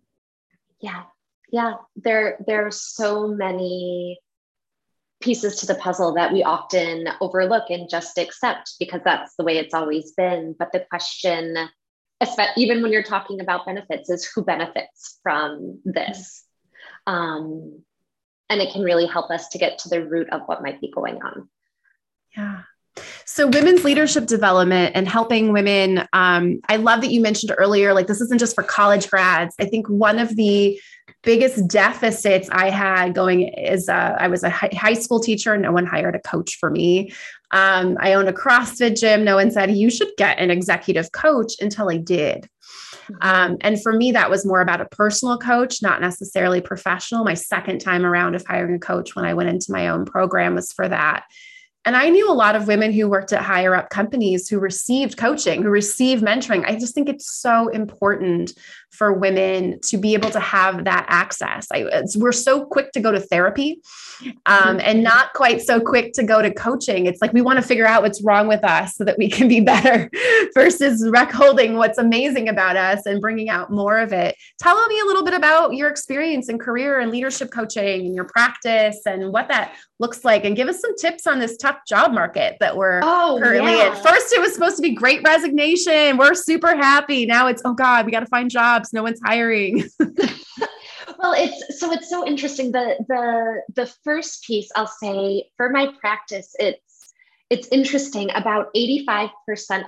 Yeah. 0.81 1.05
Yeah. 1.51 1.75
There 1.97 2.39
there 2.47 2.67
are 2.67 2.71
so 2.71 3.29
many 3.29 4.19
pieces 5.21 5.57
to 5.57 5.67
the 5.67 5.75
puzzle 5.75 6.15
that 6.15 6.33
we 6.33 6.45
often 6.45 7.09
overlook 7.21 7.71
and 7.71 7.91
just 7.91 8.19
accept 8.19 8.75
because 8.79 9.01
that's 9.05 9.35
the 9.37 9.43
way 9.43 9.59
it's 9.59 9.75
always 9.75 10.13
been. 10.13 10.55
But 10.57 10.71
the 10.73 10.87
question 10.91 11.57
even 12.57 12.83
when 12.83 12.93
you're 12.93 13.03
talking 13.03 13.41
about 13.41 13.67
benefits 13.67 14.11
is 14.11 14.25
who 14.27 14.45
benefits 14.45 15.19
from 15.23 15.81
this? 15.85 16.45
Um, 17.07 17.85
and 18.51 18.61
it 18.61 18.73
can 18.73 18.83
really 18.83 19.07
help 19.07 19.31
us 19.31 19.49
to 19.49 19.59
get 19.59 19.79
to 19.81 19.89
the 19.89 20.05
root 20.05 20.29
of 20.31 20.43
what 20.47 20.63
might 20.63 20.81
be 20.81 20.91
going 20.91 21.23
on. 21.23 21.49
Yeah. 22.37 22.63
So, 23.25 23.47
women's 23.47 23.85
leadership 23.85 24.27
development 24.27 24.93
and 24.97 25.09
helping 25.09 25.53
women. 25.53 26.09
Um, 26.13 26.61
I 26.69 26.77
love 26.77 27.01
that 27.03 27.13
you 27.13 27.21
mentioned 27.21 27.55
earlier, 27.57 27.95
like 27.95 28.07
this 28.07 28.21
isn't 28.21 28.41
just 28.41 28.55
for 28.55 28.65
college 28.65 29.09
grads. 29.09 29.55
I 29.61 29.67
think 29.67 29.89
one 29.89 30.19
of 30.19 30.35
the 30.35 30.81
biggest 31.23 31.69
deficits 31.69 32.49
I 32.51 32.71
had 32.71 33.15
going 33.15 33.49
is 33.49 33.89
uh, 33.89 34.17
I 34.19 34.29
was 34.29 34.43
a 34.43 34.51
high 34.51 34.95
school 34.95 35.21
teacher. 35.21 35.57
No 35.57 35.73
one 35.73 35.87
hired 35.87 36.17
a 36.17 36.21
coach 36.21 36.57
for 36.57 36.71
me. 36.71 37.13
Um, 37.51 37.97
I 38.01 38.15
owned 38.15 38.29
a 38.29 38.33
CrossFit 38.33 38.99
gym. 38.99 39.25
No 39.25 39.37
one 39.37 39.51
said 39.51 39.71
you 39.71 39.91
should 39.91 40.11
get 40.17 40.39
an 40.39 40.51
executive 40.51 41.13
coach 41.13 41.55
until 41.61 41.91
I 41.91 41.97
did. 41.97 42.49
Um, 43.21 43.57
and 43.61 43.83
for 43.83 43.93
me, 43.93 44.13
that 44.13 44.31
was 44.31 44.47
more 44.47 44.61
about 44.61 44.81
a 44.81 44.87
personal 44.87 45.39
coach, 45.39 45.83
not 45.83 46.01
necessarily 46.01 46.61
professional. 46.61 47.25
My 47.25 47.35
second 47.35 47.81
time 47.81 48.05
around 48.05 48.35
of 48.35 48.45
hiring 48.47 48.75
a 48.75 48.79
coach 48.79 49.17
when 49.17 49.25
I 49.25 49.35
went 49.35 49.49
into 49.49 49.73
my 49.73 49.89
own 49.89 50.05
program 50.05 50.55
was 50.55 50.73
for 50.73 50.89
that. 50.89 51.25
And 51.85 51.97
I 51.97 52.11
knew 52.11 52.31
a 52.31 52.35
lot 52.35 52.55
of 52.55 52.67
women 52.67 52.93
who 52.93 53.09
worked 53.09 53.33
at 53.33 53.41
higher 53.41 53.75
up 53.75 53.89
companies 53.89 54.49
who 54.49 54.59
received 54.59 55.17
coaching, 55.17 55.63
who 55.63 55.71
received 55.71 56.23
mentoring. 56.23 56.67
I 56.67 56.75
just 56.79 56.95
think 56.95 57.09
it's 57.09 57.31
so 57.31 57.69
important 57.69 58.53
for 58.91 59.13
women 59.13 59.79
to 59.83 59.97
be 59.97 60.15
able 60.15 60.31
to 60.31 60.41
have 60.41 60.85
that 60.85 61.07
access. 61.09 61.69
I, 61.73 62.03
we're 62.17 62.33
so 62.33 62.65
quick 62.65 62.93
to 62.93 63.01
go 63.01 63.13
to 63.13 63.21
therapy 63.21 63.81
um, 64.47 64.81
and 64.81 65.03
not 65.03 65.33
quite 65.35 65.63
so 65.63 65.81
quick 65.81 66.13
to 66.15 66.23
go 66.23 66.43
to 66.43 66.53
coaching. 66.53 67.07
It's 67.07 67.21
like 67.23 67.33
we 67.33 67.43
want 67.43 67.59
to 67.59 67.63
figure 67.63 67.87
out 67.87 68.03
what's 68.03 68.23
wrong 68.23 68.49
with 68.49 68.65
us 68.65 68.97
so 68.97 69.05
that 69.05 69.19
we 69.19 69.29
can 69.29 69.49
be 69.49 69.61
better 69.69 70.11
versus 70.55 71.09
rec 71.09 71.31
holding 71.31 71.77
what's 71.77 71.99
amazing 71.99 72.49
about 72.49 72.77
us 72.77 73.07
and 73.07 73.21
bringing 73.21 73.49
out 73.49 73.71
more 73.71 73.99
of 73.99 74.13
it. 74.13 74.35
Tell 74.61 74.87
me 74.87 75.01
a 75.01 75.05
little 75.05 75.25
bit 75.25 75.35
about 75.35 75.75
your 75.75 75.89
experience 75.89 76.49
in 76.49 76.59
career 76.59 77.01
and 77.01 77.11
leadership 77.11 77.51
coaching 77.51 78.07
and 78.07 78.15
your 78.15 78.25
practice 78.25 79.01
and 79.07 79.33
what 79.33 79.49
that 79.49 79.75
looks 80.01 80.25
like 80.25 80.45
and 80.45 80.55
give 80.55 80.69
us 80.69 80.81
some 80.81 80.97
tips 80.97 81.27
on 81.27 81.39
this 81.41 81.57
tough 81.57 81.79
job 81.87 82.13
market 82.13 82.57
that 82.61 82.77
we're 82.77 83.01
oh, 83.03 83.39
currently 83.43 83.73
yeah. 83.73 83.97
in. 83.97 84.03
First, 84.03 84.33
it 84.33 84.41
was 84.41 84.55
supposed 84.55 84.77
to 84.77 84.83
be 84.83 84.95
great 84.95 85.23
resignation. 85.25 86.17
We're 86.17 86.35
super 86.35 86.77
happy. 86.77 87.27
Now 87.27 87.49
it's, 87.49 87.63
oh 87.65 87.75
God, 87.75 88.07
we 88.07 88.13
got 88.13 88.21
to 88.21 88.27
find 88.27 88.51
jobs. 88.51 88.78
No 88.93 89.03
one's 89.03 89.21
hiring. 89.25 89.85
well 91.19 91.35
it's 91.37 91.81
so 91.81 91.93
it's 91.93 92.09
so 92.09 92.27
interesting. 92.27 92.73
The 92.73 92.97
the 93.09 93.63
the 93.75 93.87
first 94.05 94.45
piece 94.45 94.71
i'll 94.77 94.87
say 94.87 95.51
for 95.57 95.71
my 95.71 95.93
practice 96.01 96.55
it's 96.59 96.89
it's 97.51 97.69
interesting. 97.69 98.29
About 98.35 98.69
85% 98.75 99.31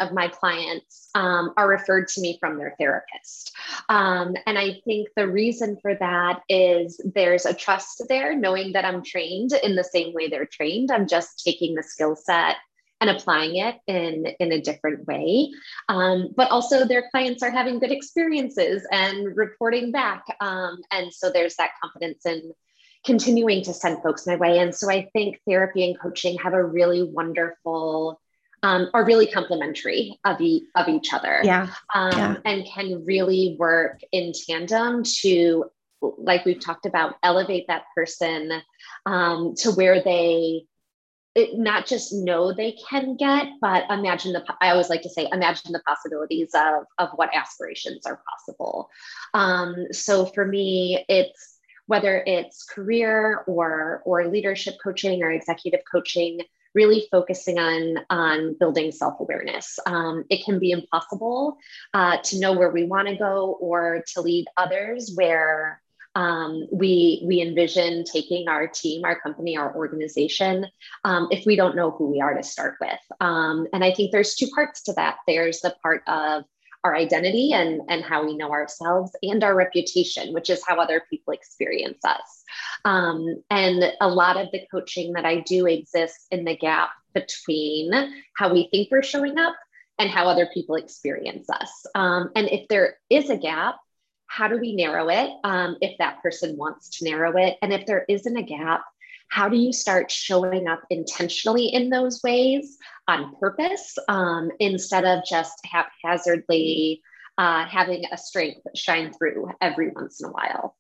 of 0.01 0.15
my 0.15 0.29
clients 0.29 1.11
um, 1.15 1.53
are 1.59 1.69
referred 1.69 2.09
to 2.09 2.21
me 2.23 2.39
from 2.41 2.57
their 2.57 2.75
therapist. 2.79 3.53
Um, 3.89 4.35
and 4.47 4.59
i 4.59 4.81
think 4.85 5.09
the 5.15 5.29
reason 5.29 5.77
for 5.83 5.95
that 5.97 6.41
is 6.49 7.01
there's 7.15 7.45
a 7.45 7.55
trust 7.55 8.03
there 8.09 8.35
knowing 8.35 8.73
that 8.73 8.85
i'm 8.85 9.05
trained 9.05 9.53
in 9.63 9.77
the 9.77 9.85
same 9.85 10.15
way 10.15 10.29
they're 10.29 10.47
trained. 10.47 10.91
I'm 10.91 11.07
just 11.07 11.43
taking 11.45 11.75
the 11.75 11.83
skill 11.83 12.17
set 12.17 12.57
and 13.01 13.11
applying 13.11 13.57
it 13.57 13.77
in 13.87 14.27
in 14.41 14.53
a 14.53 14.61
different 14.61 15.07
way 15.07 15.51
um, 15.89 16.29
but 16.37 16.51
also 16.51 16.85
their 16.85 17.09
clients 17.11 17.43
are 17.43 17.51
having 17.51 17.79
good 17.79 17.93
experiences 17.93 18.87
and 18.93 19.37
reporting 19.37 19.91
back 19.91 20.25
um, 20.41 20.79
and 20.91 21.13
so 21.13 21.31
there's 21.31 21.57
that 21.57 21.71
confidence 21.83 22.27
in 22.27 22.53
continuing 23.05 23.63
to 23.63 23.73
send 23.73 24.03
folks 24.03 24.27
my 24.27 24.37
way 24.37 24.59
and 24.59 24.75
so 24.75 24.91
i 24.91 25.09
think 25.13 25.39
therapy 25.49 25.85
and 25.85 25.99
coaching 25.99 26.39
have 26.39 26.55
a 26.55 26.65
really 26.65 27.03
wonderful 27.03 28.21
um, 28.63 28.91
are 28.93 29.07
really 29.07 29.27
complementary 29.27 30.19
of, 30.25 30.39
e- 30.39 30.67
of 30.77 30.87
each 30.87 31.15
other 31.15 31.41
yeah. 31.43 31.69
Um, 31.95 32.13
yeah. 32.13 32.37
and 32.45 32.67
can 32.67 33.05
really 33.07 33.57
work 33.59 34.01
in 34.13 34.33
tandem 34.47 35.03
to 35.23 35.65
like 36.01 36.45
we've 36.45 36.61
talked 36.61 36.87
about 36.87 37.17
elevate 37.23 37.67
that 37.69 37.85
person 37.95 38.63
um, 39.07 39.55
to 39.59 39.71
where 39.73 40.03
they 40.03 40.65
it, 41.35 41.59
not 41.59 41.87
just 41.87 42.13
know 42.13 42.53
they 42.53 42.77
can 42.89 43.17
get, 43.17 43.47
but 43.61 43.85
imagine 43.91 44.33
the, 44.33 44.45
I 44.61 44.71
always 44.71 44.91
like 44.91 45.03
to 45.03 45.11
say, 45.11 45.29
imagine 45.33 45.73
the 45.73 45.83
possibilities 45.87 46.51
of, 46.55 46.85
of 46.99 47.11
what 47.15 47.35
aspirations 47.35 48.05
are 48.07 48.21
possible. 48.29 48.91
Um, 49.35 49.87
so 49.93 50.27
for 50.27 50.45
me, 50.45 51.05
it's 51.09 51.59
whether 51.87 52.23
it's 52.27 52.65
career 52.65 53.45
or, 53.47 54.03
or 54.05 54.27
leadership 54.29 54.75
coaching 54.83 55.23
or 55.23 55.31
executive 55.31 55.81
coaching, 55.91 56.41
really 56.75 57.07
focusing 57.11 57.59
on, 57.59 57.99
on 58.11 58.57
building 58.59 58.93
self-awareness. 58.93 59.79
Um, 59.87 60.25
it 60.31 60.45
can 60.45 60.59
be 60.59 60.71
impossible 60.71 61.59
uh, 61.95 62.19
to 62.19 62.39
know 62.39 62.53
where 62.53 62.71
we 62.71 62.85
wanna 62.85 63.17
go 63.17 63.57
or 63.61 64.05
to 64.15 64.21
lead 64.21 64.47
others 64.57 65.13
where 65.17 65.83
um, 66.15 66.67
we 66.73 67.23
we 67.27 67.41
envision 67.41 68.05
taking 68.05 68.49
our 68.49 68.67
team, 68.67 69.05
our 69.05 69.19
company, 69.21 69.57
our 69.57 69.75
organization 69.77 70.67
um, 71.05 71.29
if 71.31 71.47
we 71.47 71.57
don't 71.57 71.77
know 71.77 71.91
who 71.91 72.11
we 72.11 72.21
are 72.21 72.35
to 72.35 72.43
start 72.43 72.77
with. 72.81 72.99
Um, 73.21 73.67
and 73.73 73.85
I 73.85 73.93
think 73.93 74.11
there's 74.11 74.35
two 74.35 74.49
parts 74.49 74.83
to 74.85 74.93
that. 74.95 75.19
There's 75.27 75.61
the 75.61 75.75
part 75.83 76.03
of 76.07 76.45
our 76.83 76.97
identity 76.97 77.53
and, 77.53 77.83
and 77.89 78.03
how 78.03 78.25
we 78.25 78.37
know 78.37 78.51
ourselves 78.51 79.13
and 79.23 79.45
our 79.45 79.55
reputation, 79.55 80.33
which 80.33 80.49
is 80.49 80.63
how 80.67 80.81
other 80.81 81.03
people 81.11 81.35
experience 81.35 82.03
us. 82.05 82.43
Um, 82.85 83.43
and 83.51 83.93
a 84.01 84.09
lot 84.09 84.37
of 84.39 84.51
the 84.51 84.67
coaching 84.71 85.13
that 85.13 85.27
I 85.27 85.41
do 85.41 85.67
exists 85.67 86.27
in 86.31 86.45
the 86.45 86.57
gap 86.57 86.91
between 87.15 87.93
how 88.35 88.53
we 88.53 88.69
think 88.71 88.89
we're 88.91 89.03
showing 89.03 89.39
up 89.39 89.55
and 89.99 90.09
how 90.09 90.27
other 90.27 90.49
people 90.55 90.77
experience 90.77 91.51
us. 91.51 91.85
Um, 91.95 92.31
and 92.35 92.49
if 92.49 92.67
there 92.69 92.97
is 93.11 93.29
a 93.29 93.37
gap, 93.37 93.77
how 94.31 94.47
do 94.47 94.59
we 94.59 94.77
narrow 94.77 95.09
it 95.09 95.29
um, 95.43 95.77
if 95.81 95.99
that 95.99 96.23
person 96.23 96.57
wants 96.57 96.89
to 96.89 97.05
narrow 97.05 97.37
it? 97.37 97.59
And 97.63 97.73
if 97.73 97.85
there 97.85 98.05
isn't 98.09 98.37
a 98.37 98.45
gap, 98.45 98.85
how 99.29 99.49
do 99.49 99.57
you 99.57 99.73
start 99.73 100.09
showing 100.09 100.69
up 100.69 100.83
intentionally 100.89 101.67
in 101.67 101.91
those 101.91 102.23
ways 102.23 102.79
on 103.09 103.35
purpose 103.41 103.99
um, 104.07 104.53
instead 104.61 105.05
of 105.05 105.25
just 105.29 105.59
haphazardly 105.65 107.03
uh, 107.39 107.65
having 107.67 108.05
a 108.13 108.17
strength 108.17 108.61
shine 108.77 109.13
through 109.13 109.51
every 109.61 109.91
once 109.91 110.21
in 110.21 110.29
a 110.29 110.33
while? 110.33 110.77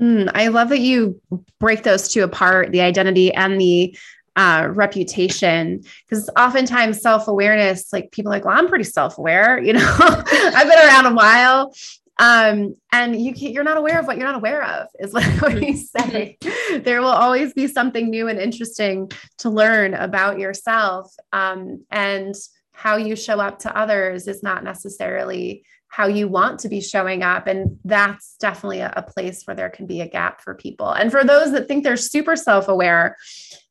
Mm, 0.00 0.30
I 0.34 0.48
love 0.48 0.70
that 0.70 0.80
you 0.80 1.20
break 1.60 1.82
those 1.82 2.08
two 2.08 2.24
apart 2.24 2.72
the 2.72 2.80
identity 2.80 3.32
and 3.34 3.60
the 3.60 3.94
uh, 4.36 4.68
reputation 4.70 5.82
because 6.08 6.30
oftentimes 6.36 7.00
self-awareness 7.00 7.92
like 7.92 8.10
people 8.10 8.32
like 8.32 8.44
well 8.44 8.58
i'm 8.58 8.66
pretty 8.66 8.82
self-aware 8.82 9.62
you 9.62 9.72
know 9.72 9.94
i've 10.00 10.68
been 10.68 10.88
around 10.88 11.06
a 11.06 11.14
while 11.14 11.72
um, 12.18 12.74
and 12.92 13.20
you 13.20 13.34
can, 13.34 13.52
you're 13.52 13.64
not 13.64 13.76
aware 13.76 13.98
of 13.98 14.06
what 14.06 14.16
you're 14.16 14.26
not 14.26 14.36
aware 14.36 14.62
of 14.62 14.88
is 14.98 15.12
what 15.12 15.54
we 15.54 15.74
say 15.74 16.38
there 16.82 17.00
will 17.00 17.08
always 17.08 17.52
be 17.52 17.66
something 17.66 18.10
new 18.10 18.28
and 18.28 18.38
interesting 18.38 19.10
to 19.38 19.50
learn 19.50 19.94
about 19.94 20.38
yourself 20.38 21.12
um, 21.32 21.84
and 21.90 22.34
how 22.72 22.96
you 22.96 23.16
show 23.16 23.40
up 23.40 23.60
to 23.60 23.76
others 23.76 24.26
is 24.28 24.42
not 24.42 24.64
necessarily 24.64 25.64
how 25.88 26.08
you 26.08 26.26
want 26.26 26.58
to 26.58 26.68
be 26.68 26.80
showing 26.80 27.22
up. 27.22 27.46
And 27.46 27.78
that's 27.84 28.34
definitely 28.40 28.80
a, 28.80 28.92
a, 28.96 29.02
place 29.02 29.44
where 29.44 29.54
there 29.54 29.70
can 29.70 29.86
be 29.86 30.00
a 30.00 30.08
gap 30.08 30.40
for 30.40 30.56
people. 30.56 30.90
And 30.90 31.12
for 31.12 31.22
those 31.22 31.52
that 31.52 31.68
think 31.68 31.84
they're 31.84 31.96
super 31.96 32.34
self 32.34 32.66
aware, 32.66 33.16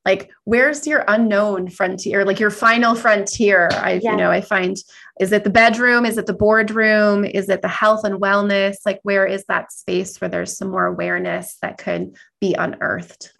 like 0.05 0.31
where's 0.43 0.85
your 0.85 1.05
unknown 1.07 1.69
frontier, 1.69 2.25
like 2.25 2.39
your 2.39 2.49
final 2.49 2.95
frontier? 2.95 3.69
I, 3.71 3.99
yeah. 4.03 4.11
you 4.11 4.17
know, 4.17 4.31
I 4.31 4.41
find 4.41 4.77
is 5.19 5.31
it 5.31 5.43
the 5.43 5.49
bedroom? 5.49 6.05
Is 6.05 6.17
it 6.17 6.25
the 6.25 6.33
boardroom? 6.33 7.23
Is 7.23 7.49
it 7.49 7.61
the 7.61 7.67
health 7.67 8.03
and 8.03 8.19
wellness? 8.19 8.77
Like, 8.85 8.99
where 9.03 9.25
is 9.25 9.45
that 9.45 9.71
space 9.71 10.19
where 10.19 10.29
there's 10.29 10.57
some 10.57 10.71
more 10.71 10.85
awareness 10.85 11.57
that 11.61 11.77
could 11.77 12.15
be 12.41 12.53
unearthed? 12.55 13.31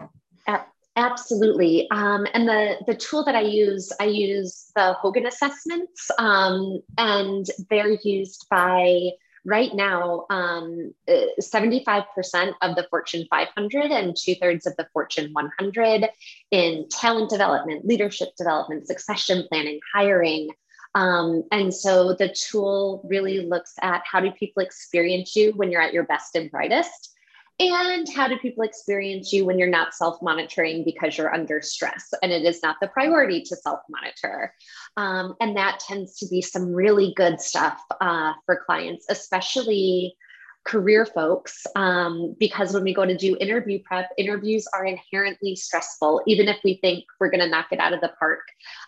Absolutely. 0.95 1.89
Um, 1.89 2.27
and 2.33 2.47
the, 2.47 2.75
the 2.85 2.93
tool 2.93 3.23
that 3.25 3.35
I 3.35 3.41
use, 3.41 3.91
I 3.99 4.05
use 4.05 4.71
the 4.75 4.93
Hogan 4.93 5.25
assessments, 5.25 6.11
um, 6.19 6.81
and 6.97 7.47
they're 7.69 7.97
used 8.03 8.45
by 8.49 9.09
right 9.45 9.73
now 9.73 10.25
um, 10.29 10.93
75% 11.07 12.53
of 12.61 12.75
the 12.75 12.87
Fortune 12.89 13.25
500 13.29 13.91
and 13.91 14.15
two 14.15 14.35
thirds 14.35 14.65
of 14.65 14.75
the 14.77 14.87
Fortune 14.93 15.31
100 15.33 16.09
in 16.51 16.87
talent 16.89 17.29
development, 17.29 17.85
leadership 17.85 18.29
development, 18.37 18.87
succession 18.87 19.45
planning, 19.49 19.79
hiring. 19.93 20.49
Um, 20.95 21.43
and 21.51 21.73
so 21.73 22.13
the 22.13 22.29
tool 22.29 23.01
really 23.03 23.45
looks 23.45 23.73
at 23.81 24.03
how 24.09 24.19
do 24.19 24.31
people 24.31 24.63
experience 24.63 25.35
you 25.35 25.51
when 25.55 25.71
you're 25.71 25.81
at 25.81 25.93
your 25.93 26.05
best 26.05 26.35
and 26.35 26.51
brightest 26.51 27.12
and 27.59 28.07
how 28.15 28.27
do 28.27 28.37
people 28.37 28.63
experience 28.63 29.31
you 29.31 29.45
when 29.45 29.59
you're 29.59 29.67
not 29.67 29.93
self 29.93 30.21
monitoring 30.21 30.83
because 30.83 31.17
you're 31.17 31.33
under 31.33 31.61
stress 31.61 32.13
and 32.21 32.31
it 32.31 32.43
is 32.43 32.61
not 32.63 32.77
the 32.81 32.87
priority 32.87 33.41
to 33.43 33.55
self 33.55 33.79
monitor? 33.89 34.53
Um, 34.97 35.35
and 35.39 35.55
that 35.57 35.79
tends 35.79 36.17
to 36.19 36.27
be 36.27 36.41
some 36.41 36.73
really 36.73 37.13
good 37.15 37.39
stuff 37.39 37.81
uh, 38.01 38.33
for 38.45 38.63
clients, 38.65 39.05
especially 39.09 40.15
career 40.65 41.05
folks 41.05 41.65
um, 41.75 42.35
because 42.39 42.73
when 42.73 42.83
we 42.83 42.93
go 42.93 43.05
to 43.05 43.17
do 43.17 43.35
interview 43.39 43.79
prep, 43.83 44.09
interviews 44.17 44.65
are 44.73 44.85
inherently 44.85 45.55
stressful. 45.55 46.21
Even 46.25 46.47
if 46.47 46.57
we 46.63 46.75
think 46.75 47.03
we're 47.19 47.29
going 47.29 47.41
to 47.41 47.49
knock 47.49 47.67
it 47.71 47.79
out 47.79 47.93
of 47.93 48.01
the 48.01 48.11
park, 48.19 48.41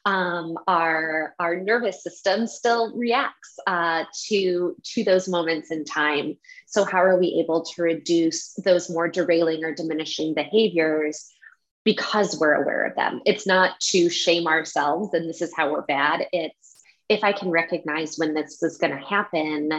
um, 0.05 0.57
our 0.67 1.35
our 1.39 1.55
nervous 1.57 2.03
system 2.03 2.47
still 2.47 2.95
reacts 2.95 3.57
uh, 3.67 4.05
to 4.27 4.75
to 4.83 5.03
those 5.03 5.27
moments 5.27 5.71
in 5.71 5.83
time. 5.83 6.37
So 6.65 6.85
how 6.85 7.03
are 7.03 7.19
we 7.19 7.41
able 7.43 7.63
to 7.63 7.81
reduce 7.81 8.53
those 8.53 8.89
more 8.89 9.07
derailing 9.07 9.63
or 9.63 9.73
diminishing 9.73 10.33
behaviors? 10.33 11.31
Because 11.83 12.39
we're 12.39 12.53
aware 12.55 12.85
of 12.85 12.95
them. 12.95 13.21
It's 13.25 13.45
not 13.45 13.79
to 13.91 14.09
shame 14.09 14.47
ourselves 14.47 15.13
and 15.13 15.29
this 15.29 15.41
is 15.41 15.53
how 15.55 15.71
we're 15.71 15.83
bad. 15.83 16.25
It's 16.31 16.83
if 17.09 17.23
I 17.23 17.33
can 17.33 17.51
recognize 17.51 18.17
when 18.17 18.33
this 18.33 18.63
is 18.63 18.77
going 18.77 18.91
to 18.91 19.05
happen, 19.05 19.69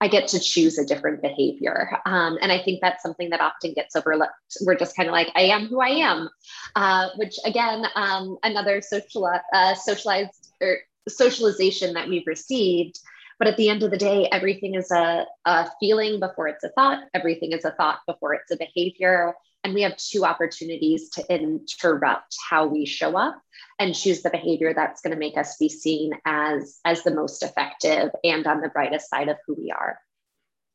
I 0.00 0.08
get 0.08 0.28
to 0.28 0.40
choose 0.40 0.78
a 0.78 0.84
different 0.84 1.22
behavior. 1.22 1.98
Um, 2.04 2.38
and 2.42 2.52
I 2.52 2.62
think 2.62 2.80
that's 2.82 3.02
something 3.02 3.30
that 3.30 3.40
often 3.40 3.72
gets 3.72 3.96
overlooked. 3.96 4.34
We're 4.64 4.76
just 4.76 4.94
kind 4.94 5.08
of 5.08 5.12
like, 5.12 5.28
I 5.34 5.42
am 5.44 5.68
who 5.68 5.80
I 5.80 5.88
am, 5.88 6.28
uh, 6.74 7.08
which 7.16 7.36
again, 7.44 7.86
um, 7.94 8.36
another 8.42 8.82
social, 8.82 9.26
uh, 9.54 9.74
socialized 9.74 10.52
or 10.60 10.78
socialization 11.08 11.94
that 11.94 12.08
we've 12.08 12.26
received. 12.26 12.98
But 13.38 13.48
at 13.48 13.56
the 13.56 13.68
end 13.68 13.82
of 13.82 13.90
the 13.90 13.98
day, 13.98 14.28
everything 14.32 14.74
is 14.74 14.90
a, 14.90 15.26
a 15.44 15.70
feeling 15.80 16.20
before 16.20 16.48
it's 16.48 16.64
a 16.64 16.70
thought. 16.70 17.04
Everything 17.14 17.52
is 17.52 17.64
a 17.64 17.72
thought 17.72 18.00
before 18.06 18.34
it's 18.34 18.50
a 18.50 18.56
behavior. 18.56 19.34
And 19.66 19.74
we 19.74 19.82
have 19.82 19.96
two 19.96 20.24
opportunities 20.24 21.10
to 21.10 21.24
interrupt 21.28 22.36
how 22.48 22.68
we 22.68 22.86
show 22.86 23.16
up 23.16 23.36
and 23.80 23.96
choose 23.96 24.22
the 24.22 24.30
behavior 24.30 24.72
that's 24.72 25.00
going 25.00 25.12
to 25.12 25.18
make 25.18 25.36
us 25.36 25.56
be 25.56 25.68
seen 25.68 26.12
as 26.24 26.78
as 26.84 27.02
the 27.02 27.12
most 27.12 27.42
effective 27.42 28.10
and 28.22 28.46
on 28.46 28.60
the 28.60 28.68
brightest 28.68 29.10
side 29.10 29.28
of 29.28 29.38
who 29.44 29.56
we 29.56 29.72
are 29.72 29.98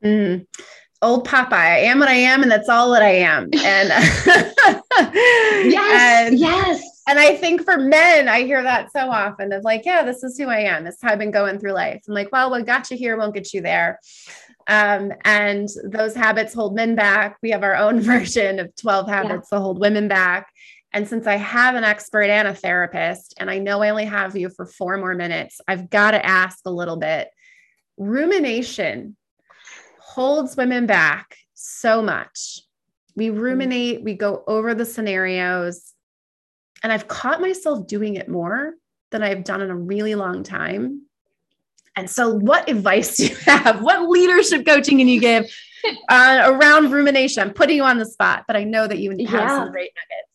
mm. 0.04 0.46
old 1.02 1.26
Popeye, 1.26 1.54
I 1.54 1.78
am 1.80 2.00
what 2.00 2.10
I 2.10 2.16
am, 2.16 2.44
and 2.44 2.52
that's 2.52 2.68
all 2.68 2.92
that 2.92 3.02
I 3.02 3.14
am. 3.14 3.46
And 3.46 3.90
yes, 5.72 6.28
and, 6.28 6.38
yes. 6.38 6.84
And 7.08 7.18
I 7.18 7.36
think 7.36 7.64
for 7.64 7.78
men, 7.78 8.28
I 8.28 8.44
hear 8.44 8.62
that 8.62 8.92
so 8.92 9.10
often 9.10 9.54
of 9.54 9.64
like, 9.64 9.86
yeah, 9.86 10.04
this 10.04 10.22
is 10.22 10.38
who 10.38 10.48
I 10.48 10.60
am. 10.60 10.84
This 10.84 10.96
is 10.96 11.02
how 11.02 11.12
I've 11.12 11.20
been 11.20 11.32
going 11.32 11.60
through 11.60 11.72
life. 11.72 12.04
I'm 12.08 12.14
like, 12.14 12.32
well, 12.32 12.50
what 12.50 12.66
got 12.66 12.92
you 12.92 12.98
here 12.98 13.18
won't 13.18 13.34
get 13.34 13.54
you 13.54 13.62
there. 13.62 14.00
Um, 14.68 15.14
and 15.26 15.70
those 15.84 16.16
habits 16.16 16.54
hold 16.54 16.76
men 16.76 16.96
back. 16.96 17.38
We 17.42 17.52
have 17.52 17.64
our 17.64 17.76
own 17.76 18.00
version 18.02 18.60
of 18.60 18.76
12 18.76 19.08
habits 19.08 19.50
yeah. 19.52 19.58
that 19.58 19.62
hold 19.64 19.80
women 19.80 20.08
back. 20.08 20.48
And 20.94 21.08
since 21.08 21.26
I 21.26 21.38
have 21.38 21.76
an 21.76 21.84
expert 21.84 22.30
and 22.30 22.48
a 22.48 22.54
therapist, 22.54 23.36
and 23.40 23.50
I 23.50 23.60
know 23.60 23.82
I 23.82 23.90
only 23.90 24.06
have 24.06 24.36
you 24.36 24.50
for 24.50 24.66
four 24.66 24.98
more 24.98 25.16
minutes, 25.16 25.62
I've 25.68 25.90
got 25.90 26.12
to 26.12 26.26
ask 26.26 26.60
a 26.66 26.72
little 26.72 26.98
bit. 26.98 27.30
Rumination 27.98 29.16
holds 30.00 30.58
women 30.58 30.86
back 30.86 31.38
so 31.54 32.02
much. 32.02 32.62
We 33.16 33.28
mm-hmm. 33.28 33.40
ruminate, 33.40 34.04
we 34.04 34.16
go 34.16 34.44
over 34.48 34.74
the 34.74 34.86
scenarios, 34.86 35.94
and 36.84 36.92
I've 36.92 37.08
caught 37.08 37.40
myself 37.40 37.88
doing 37.88 38.16
it 38.16 38.28
more 38.28 38.74
than 39.12 39.24
I've 39.24 39.44
done 39.44 39.62
in 39.62 39.70
a 39.70 39.76
really 39.76 40.16
long 40.16 40.44
time. 40.44 41.04
And 41.96 42.10
so, 42.10 42.34
what 42.34 42.70
advice 42.70 43.16
do 43.18 43.28
you 43.28 43.36
have? 43.46 43.82
What 43.82 44.10
leadership 44.10 44.66
coaching 44.66 45.00
can 45.00 45.08
you 45.08 45.20
give 45.20 45.46
uh, 46.10 46.44
around 46.46 46.92
rumination? 46.92 47.42
I'm 47.42 47.54
putting 47.54 47.78
you 47.78 47.84
on 47.84 47.98
the 47.98 48.06
spot, 48.06 48.46
but 48.48 48.56
I 48.56 48.64
know 48.64 48.88
that 48.88 49.00
you 49.00 49.12
have 49.12 49.20
yeah. 49.20 49.48
some 49.48 49.72
great 49.72 49.92
nuggets. 49.96 50.32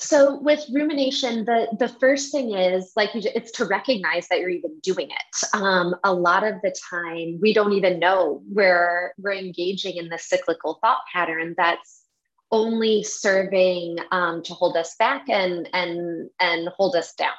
So 0.00 0.38
with 0.40 0.64
rumination, 0.72 1.44
the 1.44 1.66
the 1.78 1.88
first 1.88 2.30
thing 2.30 2.54
is 2.54 2.92
like 2.94 3.12
you, 3.14 3.22
it's 3.34 3.50
to 3.52 3.64
recognize 3.64 4.28
that 4.28 4.38
you're 4.38 4.48
even 4.48 4.78
doing 4.80 5.10
it. 5.10 5.56
Um, 5.56 5.96
a 6.04 6.14
lot 6.14 6.44
of 6.44 6.54
the 6.62 6.74
time, 6.88 7.38
we 7.42 7.52
don't 7.52 7.72
even 7.72 7.98
know 7.98 8.42
we're 8.48 9.12
we're 9.18 9.34
engaging 9.34 9.96
in 9.96 10.08
the 10.08 10.18
cyclical 10.18 10.78
thought 10.80 11.00
pattern 11.12 11.54
that's 11.56 12.04
only 12.50 13.02
serving 13.02 13.98
um, 14.10 14.42
to 14.42 14.54
hold 14.54 14.76
us 14.76 14.94
back 14.98 15.28
and 15.28 15.68
and 15.72 16.30
and 16.40 16.68
hold 16.76 16.96
us 16.96 17.14
down. 17.14 17.30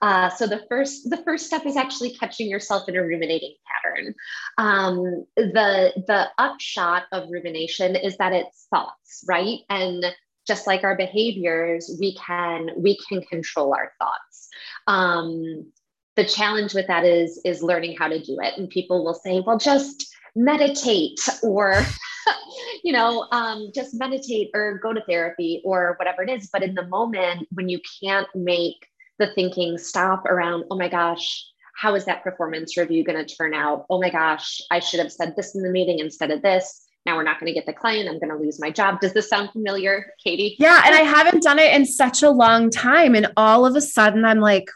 Uh, 0.00 0.28
so 0.30 0.46
the 0.46 0.64
first 0.68 1.10
the 1.10 1.18
first 1.18 1.46
step 1.46 1.66
is 1.66 1.76
actually 1.76 2.14
catching 2.14 2.48
yourself 2.48 2.88
in 2.88 2.96
a 2.96 3.02
ruminating 3.02 3.54
pattern. 3.66 4.14
Um, 4.56 5.26
the 5.36 5.92
the 6.06 6.28
upshot 6.38 7.04
of 7.12 7.28
rumination 7.30 7.96
is 7.96 8.16
that 8.16 8.32
it's 8.32 8.66
thoughts, 8.70 9.24
right? 9.28 9.60
And 9.68 10.04
just 10.46 10.66
like 10.66 10.82
our 10.82 10.96
behaviors, 10.96 11.94
we 12.00 12.16
can 12.16 12.70
we 12.76 12.98
can 13.08 13.22
control 13.22 13.74
our 13.74 13.92
thoughts. 13.98 14.48
Um, 14.86 15.70
the 16.16 16.24
challenge 16.24 16.74
with 16.74 16.86
that 16.86 17.04
is 17.04 17.40
is 17.44 17.62
learning 17.62 17.96
how 17.98 18.08
to 18.08 18.20
do 18.20 18.38
it. 18.40 18.56
And 18.56 18.68
people 18.70 19.04
will 19.04 19.14
say, 19.14 19.40
well, 19.46 19.58
just 19.58 20.08
meditate 20.34 21.20
or 21.42 21.82
you 22.84 22.92
know 22.92 23.26
um, 23.32 23.70
just 23.74 23.94
meditate 23.94 24.50
or 24.54 24.78
go 24.82 24.92
to 24.92 25.02
therapy 25.02 25.62
or 25.64 25.94
whatever 25.98 26.22
it 26.22 26.30
is 26.30 26.48
but 26.52 26.62
in 26.62 26.74
the 26.74 26.86
moment 26.86 27.46
when 27.52 27.68
you 27.68 27.80
can't 28.02 28.28
make 28.34 28.86
the 29.18 29.32
thinking 29.34 29.76
stop 29.78 30.24
around 30.26 30.64
oh 30.70 30.76
my 30.76 30.88
gosh 30.88 31.44
how 31.74 31.94
is 31.94 32.04
that 32.04 32.22
performance 32.22 32.76
review 32.76 33.04
going 33.04 33.24
to 33.24 33.36
turn 33.36 33.54
out 33.54 33.86
oh 33.90 34.00
my 34.00 34.10
gosh 34.10 34.60
i 34.70 34.78
should 34.78 35.00
have 35.00 35.12
said 35.12 35.34
this 35.36 35.54
in 35.54 35.62
the 35.62 35.70
meeting 35.70 35.98
instead 35.98 36.30
of 36.30 36.42
this 36.42 36.88
now 37.08 37.16
we're 37.16 37.22
not 37.22 37.40
going 37.40 37.46
to 37.48 37.54
get 37.54 37.64
the 37.64 37.72
client. 37.72 38.06
I'm 38.06 38.18
going 38.18 38.28
to 38.28 38.36
lose 38.36 38.60
my 38.60 38.70
job. 38.70 39.00
Does 39.00 39.14
this 39.14 39.30
sound 39.30 39.50
familiar, 39.52 40.12
Katie? 40.22 40.56
Yeah. 40.58 40.82
And 40.84 40.94
I 40.94 41.00
haven't 41.00 41.42
done 41.42 41.58
it 41.58 41.74
in 41.74 41.86
such 41.86 42.22
a 42.22 42.28
long 42.28 42.68
time. 42.68 43.14
And 43.14 43.32
all 43.34 43.64
of 43.64 43.74
a 43.76 43.80
sudden 43.80 44.26
I'm 44.26 44.40
like, 44.40 44.68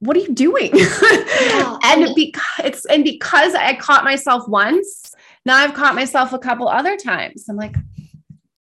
what 0.00 0.16
are 0.18 0.20
you 0.20 0.34
doing? 0.34 0.72
Yeah. 1.40 1.78
and 1.84 2.14
because 2.16 2.42
it's 2.64 2.84
and 2.86 3.04
because 3.04 3.54
I 3.54 3.76
caught 3.76 4.02
myself 4.02 4.48
once, 4.48 5.14
now 5.48 5.56
I've 5.56 5.74
caught 5.74 5.94
myself 5.94 6.32
a 6.32 6.38
couple 6.38 6.68
other 6.68 6.96
times. 6.96 7.46
I'm 7.48 7.56
like, 7.56 7.74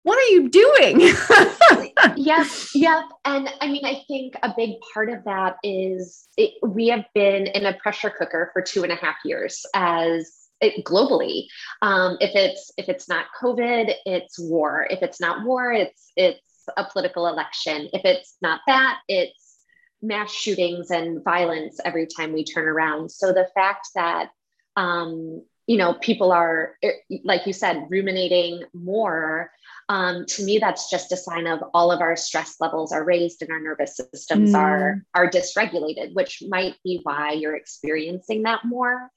what 0.03 0.17
are 0.17 0.31
you 0.33 0.49
doing? 0.49 0.99
yep, 2.17 2.47
yep. 2.75 3.03
And 3.23 3.49
I 3.61 3.67
mean, 3.67 3.85
I 3.85 4.03
think 4.05 4.35
a 4.43 4.53
big 4.55 4.71
part 4.93 5.09
of 5.09 5.23
that 5.23 5.55
is 5.63 6.27
it, 6.35 6.55
we 6.61 6.89
have 6.89 7.05
been 7.15 7.47
in 7.47 7.65
a 7.65 7.73
pressure 7.73 8.09
cooker 8.09 8.49
for 8.51 8.61
two 8.61 8.83
and 8.83 8.91
a 8.91 8.97
half 8.97 9.15
years 9.23 9.65
as 9.73 10.29
it, 10.59 10.83
globally. 10.83 11.45
Um, 11.81 12.17
if 12.19 12.35
it's 12.35 12.71
if 12.77 12.89
it's 12.89 13.07
not 13.07 13.27
COVID, 13.41 13.93
it's 14.05 14.37
war. 14.37 14.85
If 14.89 15.01
it's 15.01 15.21
not 15.21 15.45
war, 15.45 15.71
it's 15.71 16.11
it's 16.17 16.41
a 16.75 16.83
political 16.83 17.27
election. 17.27 17.87
If 17.93 18.03
it's 18.03 18.35
not 18.41 18.59
that, 18.67 18.99
it's 19.07 19.59
mass 20.01 20.33
shootings 20.33 20.91
and 20.91 21.23
violence 21.23 21.79
every 21.85 22.07
time 22.07 22.33
we 22.33 22.43
turn 22.43 22.67
around. 22.67 23.09
So 23.09 23.31
the 23.31 23.47
fact 23.55 23.87
that 23.95 24.31
um, 24.75 25.43
you 25.67 25.77
know 25.77 25.93
people 25.95 26.31
are 26.31 26.75
eh, 26.83 26.91
like 27.23 27.45
you 27.47 27.53
said 27.53 27.85
ruminating 27.89 28.63
more 28.73 29.51
um, 29.89 30.25
to 30.27 30.43
me 30.43 30.59
that's 30.59 30.89
just 30.89 31.11
a 31.11 31.17
sign 31.17 31.47
of 31.47 31.63
all 31.73 31.91
of 31.91 32.01
our 32.01 32.15
stress 32.15 32.55
levels 32.59 32.91
are 32.91 33.03
raised 33.03 33.41
and 33.41 33.51
our 33.51 33.59
nervous 33.59 33.97
systems 33.97 34.53
mm. 34.53 34.57
are 34.57 35.03
are 35.13 35.29
dysregulated 35.29 36.13
which 36.13 36.43
might 36.47 36.75
be 36.83 36.99
why 37.03 37.31
you're 37.31 37.55
experiencing 37.55 38.43
that 38.43 38.63
more. 38.65 39.09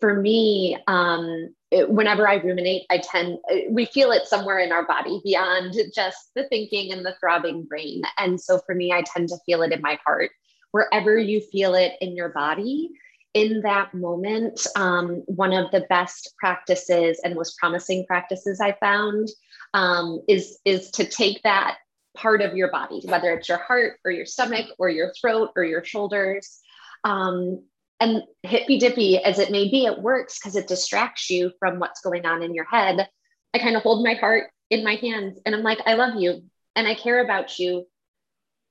For 0.00 0.20
me 0.20 0.76
um, 0.88 1.54
it, 1.70 1.88
whenever 1.88 2.28
i 2.28 2.34
ruminate 2.34 2.82
i 2.90 2.98
tend 2.98 3.38
eh, 3.50 3.64
we 3.70 3.86
feel 3.86 4.10
it 4.10 4.26
somewhere 4.26 4.58
in 4.58 4.72
our 4.72 4.86
body 4.86 5.20
beyond 5.24 5.74
just 5.94 6.30
the 6.34 6.48
thinking 6.48 6.92
and 6.92 7.04
the 7.04 7.14
throbbing 7.20 7.64
brain. 7.64 8.02
And 8.18 8.40
so 8.40 8.58
for 8.66 8.74
me 8.74 8.92
i 8.92 9.02
tend 9.02 9.28
to 9.28 9.36
feel 9.46 9.62
it 9.62 9.72
in 9.72 9.80
my 9.80 9.98
heart. 10.04 10.30
Wherever 10.72 11.18
you 11.18 11.40
feel 11.40 11.74
it 11.74 11.92
in 12.00 12.16
your 12.16 12.30
body 12.30 12.90
in 13.34 13.62
that 13.62 13.94
moment, 13.94 14.66
um, 14.76 15.22
one 15.26 15.52
of 15.52 15.70
the 15.70 15.86
best 15.88 16.34
practices 16.38 17.20
and 17.24 17.34
most 17.34 17.56
promising 17.58 18.04
practices 18.06 18.60
I 18.60 18.76
found 18.80 19.28
um, 19.74 20.20
is, 20.28 20.58
is 20.64 20.90
to 20.92 21.04
take 21.04 21.42
that 21.42 21.78
part 22.14 22.42
of 22.42 22.56
your 22.56 22.70
body, 22.70 23.00
whether 23.04 23.32
it's 23.32 23.48
your 23.48 23.58
heart 23.58 23.98
or 24.04 24.10
your 24.10 24.26
stomach 24.26 24.66
or 24.78 24.90
your 24.90 25.12
throat 25.14 25.50
or 25.56 25.64
your 25.64 25.82
shoulders. 25.82 26.60
Um, 27.04 27.62
and 28.00 28.22
hippy 28.42 28.78
dippy 28.78 29.18
as 29.18 29.38
it 29.38 29.50
may 29.50 29.70
be, 29.70 29.86
it 29.86 30.02
works 30.02 30.38
because 30.38 30.56
it 30.56 30.68
distracts 30.68 31.30
you 31.30 31.52
from 31.58 31.78
what's 31.78 32.00
going 32.00 32.26
on 32.26 32.42
in 32.42 32.52
your 32.52 32.64
head. 32.64 33.08
I 33.54 33.58
kind 33.58 33.76
of 33.76 33.82
hold 33.82 34.04
my 34.04 34.14
heart 34.14 34.50
in 34.70 34.84
my 34.84 34.96
hands 34.96 35.38
and 35.46 35.54
I'm 35.54 35.62
like, 35.62 35.78
I 35.86 35.94
love 35.94 36.20
you 36.20 36.42
and 36.74 36.86
I 36.86 36.94
care 36.94 37.22
about 37.22 37.58
you 37.58 37.86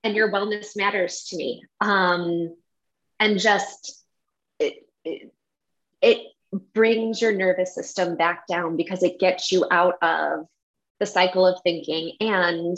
and 0.03 0.15
your 0.15 0.31
wellness 0.31 0.75
matters 0.75 1.25
to 1.29 1.37
me. 1.37 1.63
Um, 1.79 2.55
and 3.19 3.39
just 3.39 4.00
it, 5.05 5.33
it, 6.01 6.27
brings 6.73 7.21
your 7.21 7.31
nervous 7.31 7.73
system 7.73 8.17
back 8.17 8.45
down 8.45 8.75
because 8.75 9.03
it 9.03 9.19
gets 9.19 9.53
you 9.53 9.65
out 9.71 9.95
of 10.01 10.45
the 10.99 11.05
cycle 11.05 11.47
of 11.47 11.61
thinking. 11.63 12.17
And 12.19 12.77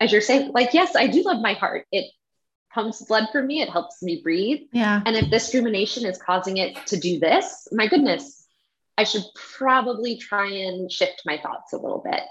as 0.00 0.10
you're 0.10 0.20
saying, 0.20 0.50
like, 0.52 0.74
yes, 0.74 0.96
I 0.96 1.06
do 1.06 1.22
love 1.22 1.40
my 1.40 1.52
heart. 1.52 1.86
It 1.92 2.10
pumps 2.72 3.02
blood 3.02 3.28
for 3.30 3.40
me, 3.40 3.62
it 3.62 3.70
helps 3.70 4.02
me 4.02 4.20
breathe. 4.20 4.62
Yeah. 4.72 5.00
And 5.06 5.14
if 5.14 5.30
this 5.30 5.54
rumination 5.54 6.04
is 6.04 6.18
causing 6.18 6.56
it 6.56 6.86
to 6.86 6.98
do 6.98 7.20
this, 7.20 7.68
my 7.70 7.86
goodness, 7.86 8.44
I 8.98 9.04
should 9.04 9.24
probably 9.34 10.16
try 10.16 10.48
and 10.48 10.90
shift 10.90 11.22
my 11.24 11.38
thoughts 11.38 11.72
a 11.72 11.78
little 11.78 12.02
bit. 12.04 12.22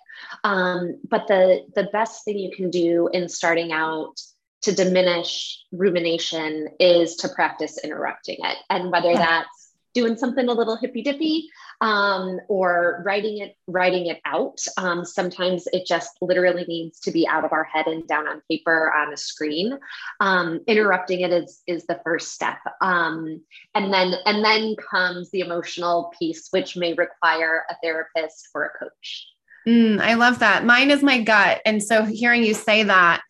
Um, 0.44 1.00
but 1.10 1.28
the 1.28 1.66
the 1.76 1.90
best 1.92 2.24
thing 2.26 2.38
you 2.38 2.52
can 2.56 2.70
do 2.70 3.10
in 3.12 3.28
starting 3.28 3.72
out 3.72 4.16
to 4.64 4.74
diminish 4.74 5.64
rumination 5.72 6.70
is 6.80 7.16
to 7.18 7.30
practice 7.30 7.78
interrupting 7.84 8.38
it. 8.40 8.58
And 8.70 8.92
whether 8.92 9.12
yeah. 9.12 9.20
that's 9.20 9.74
doing 9.94 10.18
something 10.18 10.50
a 10.50 10.54
little 10.54 10.76
hippy 10.76 11.02
dippy 11.02 11.50
um, 11.82 12.40
or 12.48 13.04
writing 13.06 13.40
it 13.40 13.56
writing 13.68 14.08
it 14.08 14.20
out 14.26 14.60
um, 14.78 15.06
sometimes 15.06 15.68
it 15.72 15.86
just 15.86 16.18
literally 16.22 16.66
needs 16.68 17.00
to 17.00 17.12
be 17.12 17.28
out 17.28 17.46
of 17.46 17.54
our 17.54 17.64
head 17.64 17.86
and 17.88 18.08
down 18.08 18.28
on 18.28 18.42
paper 18.50 18.92
on 18.92 19.14
a 19.14 19.18
screen. 19.18 19.78
Um, 20.20 20.62
interrupting 20.68 21.22
it 21.22 21.32
is 21.32 21.62
is 21.68 21.86
the 21.86 22.00
first 22.04 22.32
step. 22.32 22.60
Um, 22.82 23.42
and 23.76 23.94
then 23.94 24.16
and 24.26 24.44
then 24.44 24.76
comes 24.76 25.30
the 25.32 25.42
emotional 25.42 26.12
piece 26.18 26.48
which 26.52 26.76
may 26.76 26.94
require 26.94 27.64
a 27.70 27.76
therapist 27.84 28.50
or 28.56 28.66
a 28.66 28.80
coach. 28.80 29.28
Mm, 29.68 30.02
i 30.02 30.16
love 30.16 30.40
that. 30.40 30.66
Mine 30.66 30.92
is 30.92 31.04
my 31.04 31.22
gut. 31.22 31.62
And 31.66 31.82
so 31.82 32.04
hearing 32.04 32.44
you 32.44 32.54
say 32.54 32.84
that 32.84 33.22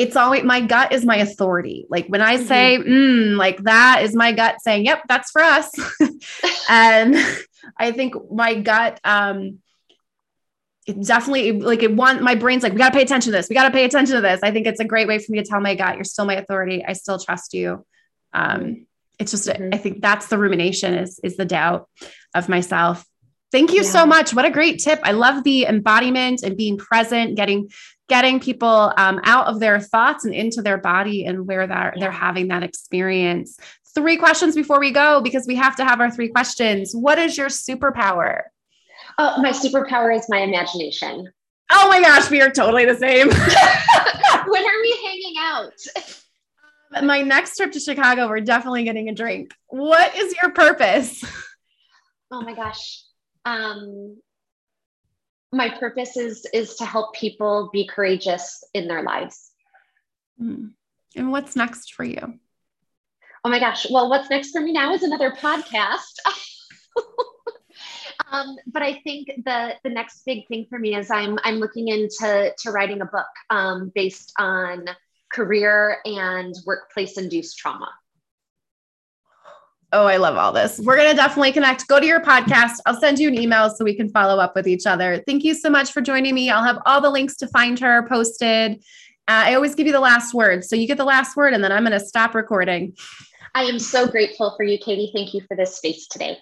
it's 0.00 0.16
always 0.16 0.42
my 0.44 0.62
gut 0.62 0.92
is 0.92 1.04
my 1.04 1.16
authority. 1.16 1.86
Like 1.90 2.06
when 2.06 2.22
I 2.22 2.36
say, 2.42 2.78
mm-hmm. 2.78 2.90
mm, 2.90 3.36
like 3.36 3.58
that 3.64 4.02
is 4.02 4.16
my 4.16 4.32
gut 4.32 4.62
saying, 4.62 4.86
yep, 4.86 5.02
that's 5.06 5.30
for 5.30 5.42
us. 5.42 5.70
and 6.70 7.16
I 7.76 7.92
think 7.92 8.14
my 8.32 8.54
gut, 8.54 8.98
um, 9.04 9.58
it 10.86 11.04
definitely 11.04 11.52
like 11.52 11.82
it 11.82 11.94
want 11.94 12.22
my 12.22 12.34
brain's 12.34 12.62
like, 12.62 12.72
we 12.72 12.78
gotta 12.78 12.96
pay 12.96 13.02
attention 13.02 13.30
to 13.30 13.36
this. 13.36 13.50
We 13.50 13.54
gotta 13.54 13.70
pay 13.70 13.84
attention 13.84 14.16
to 14.16 14.22
this. 14.22 14.40
I 14.42 14.52
think 14.52 14.66
it's 14.66 14.80
a 14.80 14.86
great 14.86 15.06
way 15.06 15.18
for 15.18 15.32
me 15.32 15.38
to 15.38 15.44
tell 15.44 15.60
my 15.60 15.74
gut, 15.74 15.96
you're 15.96 16.04
still 16.04 16.24
my 16.24 16.36
authority. 16.36 16.82
I 16.82 16.94
still 16.94 17.18
trust 17.18 17.52
you. 17.52 17.84
Um, 18.32 18.86
it's 19.18 19.32
just, 19.32 19.48
mm-hmm. 19.48 19.68
I 19.74 19.76
think 19.76 20.00
that's 20.00 20.28
the 20.28 20.38
rumination 20.38 20.94
is, 20.94 21.20
is 21.22 21.36
the 21.36 21.44
doubt 21.44 21.90
of 22.34 22.48
myself. 22.48 23.04
Thank 23.52 23.72
you 23.72 23.82
yeah. 23.82 23.90
so 23.90 24.06
much. 24.06 24.32
What 24.32 24.46
a 24.46 24.50
great 24.50 24.78
tip. 24.78 25.00
I 25.02 25.12
love 25.12 25.44
the 25.44 25.66
embodiment 25.66 26.42
and 26.42 26.56
being 26.56 26.78
present, 26.78 27.34
getting 27.34 27.68
getting 28.10 28.40
people 28.40 28.92
um, 28.96 29.20
out 29.22 29.46
of 29.46 29.60
their 29.60 29.78
thoughts 29.80 30.24
and 30.24 30.34
into 30.34 30.60
their 30.60 30.76
body 30.76 31.24
and 31.24 31.46
where 31.46 31.66
they're, 31.66 31.92
yeah. 31.94 32.00
they're 32.00 32.10
having 32.10 32.48
that 32.48 32.64
experience. 32.64 33.56
Three 33.94 34.16
questions 34.16 34.54
before 34.54 34.80
we 34.80 34.90
go, 34.90 35.20
because 35.22 35.46
we 35.46 35.54
have 35.54 35.76
to 35.76 35.84
have 35.84 36.00
our 36.00 36.10
three 36.10 36.28
questions. 36.28 36.92
What 36.92 37.18
is 37.18 37.38
your 37.38 37.48
superpower? 37.48 38.42
Oh, 39.16 39.40
my 39.40 39.50
superpower 39.50 40.14
is 40.14 40.26
my 40.28 40.40
imagination. 40.40 41.32
Oh 41.70 41.88
my 41.88 42.00
gosh, 42.00 42.28
we 42.30 42.42
are 42.42 42.50
totally 42.50 42.84
the 42.84 42.96
same. 42.96 43.28
when 44.48 44.64
are 44.64 44.80
we 44.82 44.98
hanging 45.04 45.34
out? 45.38 45.72
Um, 46.94 47.06
my 47.06 47.22
next 47.22 47.56
trip 47.56 47.70
to 47.72 47.80
Chicago, 47.80 48.28
we're 48.28 48.40
definitely 48.40 48.82
getting 48.82 49.08
a 49.08 49.14
drink. 49.14 49.54
What 49.68 50.16
is 50.16 50.34
your 50.42 50.52
purpose? 50.52 51.24
Oh 52.32 52.42
my 52.42 52.54
gosh. 52.54 53.02
Um, 53.44 54.16
my 55.52 55.68
purpose 55.68 56.16
is 56.16 56.46
is 56.52 56.76
to 56.76 56.84
help 56.84 57.14
people 57.14 57.70
be 57.72 57.86
courageous 57.86 58.62
in 58.74 58.88
their 58.88 59.02
lives. 59.02 59.50
Mm. 60.40 60.70
and 61.16 61.30
what's 61.30 61.54
next 61.54 61.92
for 61.92 62.04
you? 62.04 62.38
Oh 63.44 63.48
my 63.50 63.58
gosh. 63.58 63.86
Well 63.90 64.08
what's 64.08 64.30
next 64.30 64.52
for 64.52 64.60
me 64.60 64.72
now 64.72 64.94
is 64.94 65.02
another 65.02 65.30
podcast. 65.30 66.16
Um, 68.32 68.56
but 68.66 68.82
i 68.82 68.94
think 69.02 69.28
the 69.44 69.74
the 69.82 69.90
next 69.90 70.22
big 70.24 70.46
thing 70.46 70.66
for 70.68 70.78
me 70.78 70.94
is 70.94 71.10
i'm 71.10 71.38
i'm 71.42 71.56
looking 71.56 71.88
into 71.88 72.52
to 72.56 72.70
writing 72.70 73.00
a 73.00 73.06
book 73.06 73.26
um, 73.50 73.90
based 73.94 74.32
on 74.38 74.86
career 75.32 75.98
and 76.04 76.54
workplace 76.64 77.18
induced 77.18 77.58
trauma 77.58 77.90
Oh, 79.92 80.06
I 80.06 80.18
love 80.18 80.36
all 80.36 80.52
this. 80.52 80.78
We're 80.78 80.96
going 80.96 81.10
to 81.10 81.16
definitely 81.16 81.50
connect. 81.52 81.88
Go 81.88 81.98
to 81.98 82.06
your 82.06 82.20
podcast. 82.20 82.74
I'll 82.86 83.00
send 83.00 83.18
you 83.18 83.26
an 83.26 83.36
email 83.36 83.70
so 83.70 83.84
we 83.84 83.94
can 83.94 84.08
follow 84.08 84.40
up 84.40 84.54
with 84.54 84.68
each 84.68 84.86
other. 84.86 85.22
Thank 85.26 85.42
you 85.42 85.52
so 85.52 85.68
much 85.68 85.90
for 85.90 86.00
joining 86.00 86.34
me. 86.34 86.48
I'll 86.48 86.62
have 86.62 86.78
all 86.86 87.00
the 87.00 87.10
links 87.10 87.36
to 87.38 87.48
find 87.48 87.78
her 87.80 88.06
posted. 88.08 88.74
Uh, 89.26 89.46
I 89.46 89.54
always 89.54 89.74
give 89.74 89.86
you 89.86 89.92
the 89.92 90.00
last 90.00 90.32
word. 90.32 90.64
So 90.64 90.76
you 90.76 90.86
get 90.86 90.96
the 90.96 91.04
last 91.04 91.36
word, 91.36 91.54
and 91.54 91.62
then 91.62 91.72
I'm 91.72 91.84
going 91.84 91.98
to 91.98 92.04
stop 92.04 92.34
recording. 92.34 92.96
I 93.54 93.64
am 93.64 93.80
so 93.80 94.06
grateful 94.06 94.54
for 94.56 94.62
you, 94.62 94.78
Katie. 94.78 95.10
Thank 95.12 95.34
you 95.34 95.40
for 95.48 95.56
this 95.56 95.76
space 95.76 96.06
today. 96.06 96.38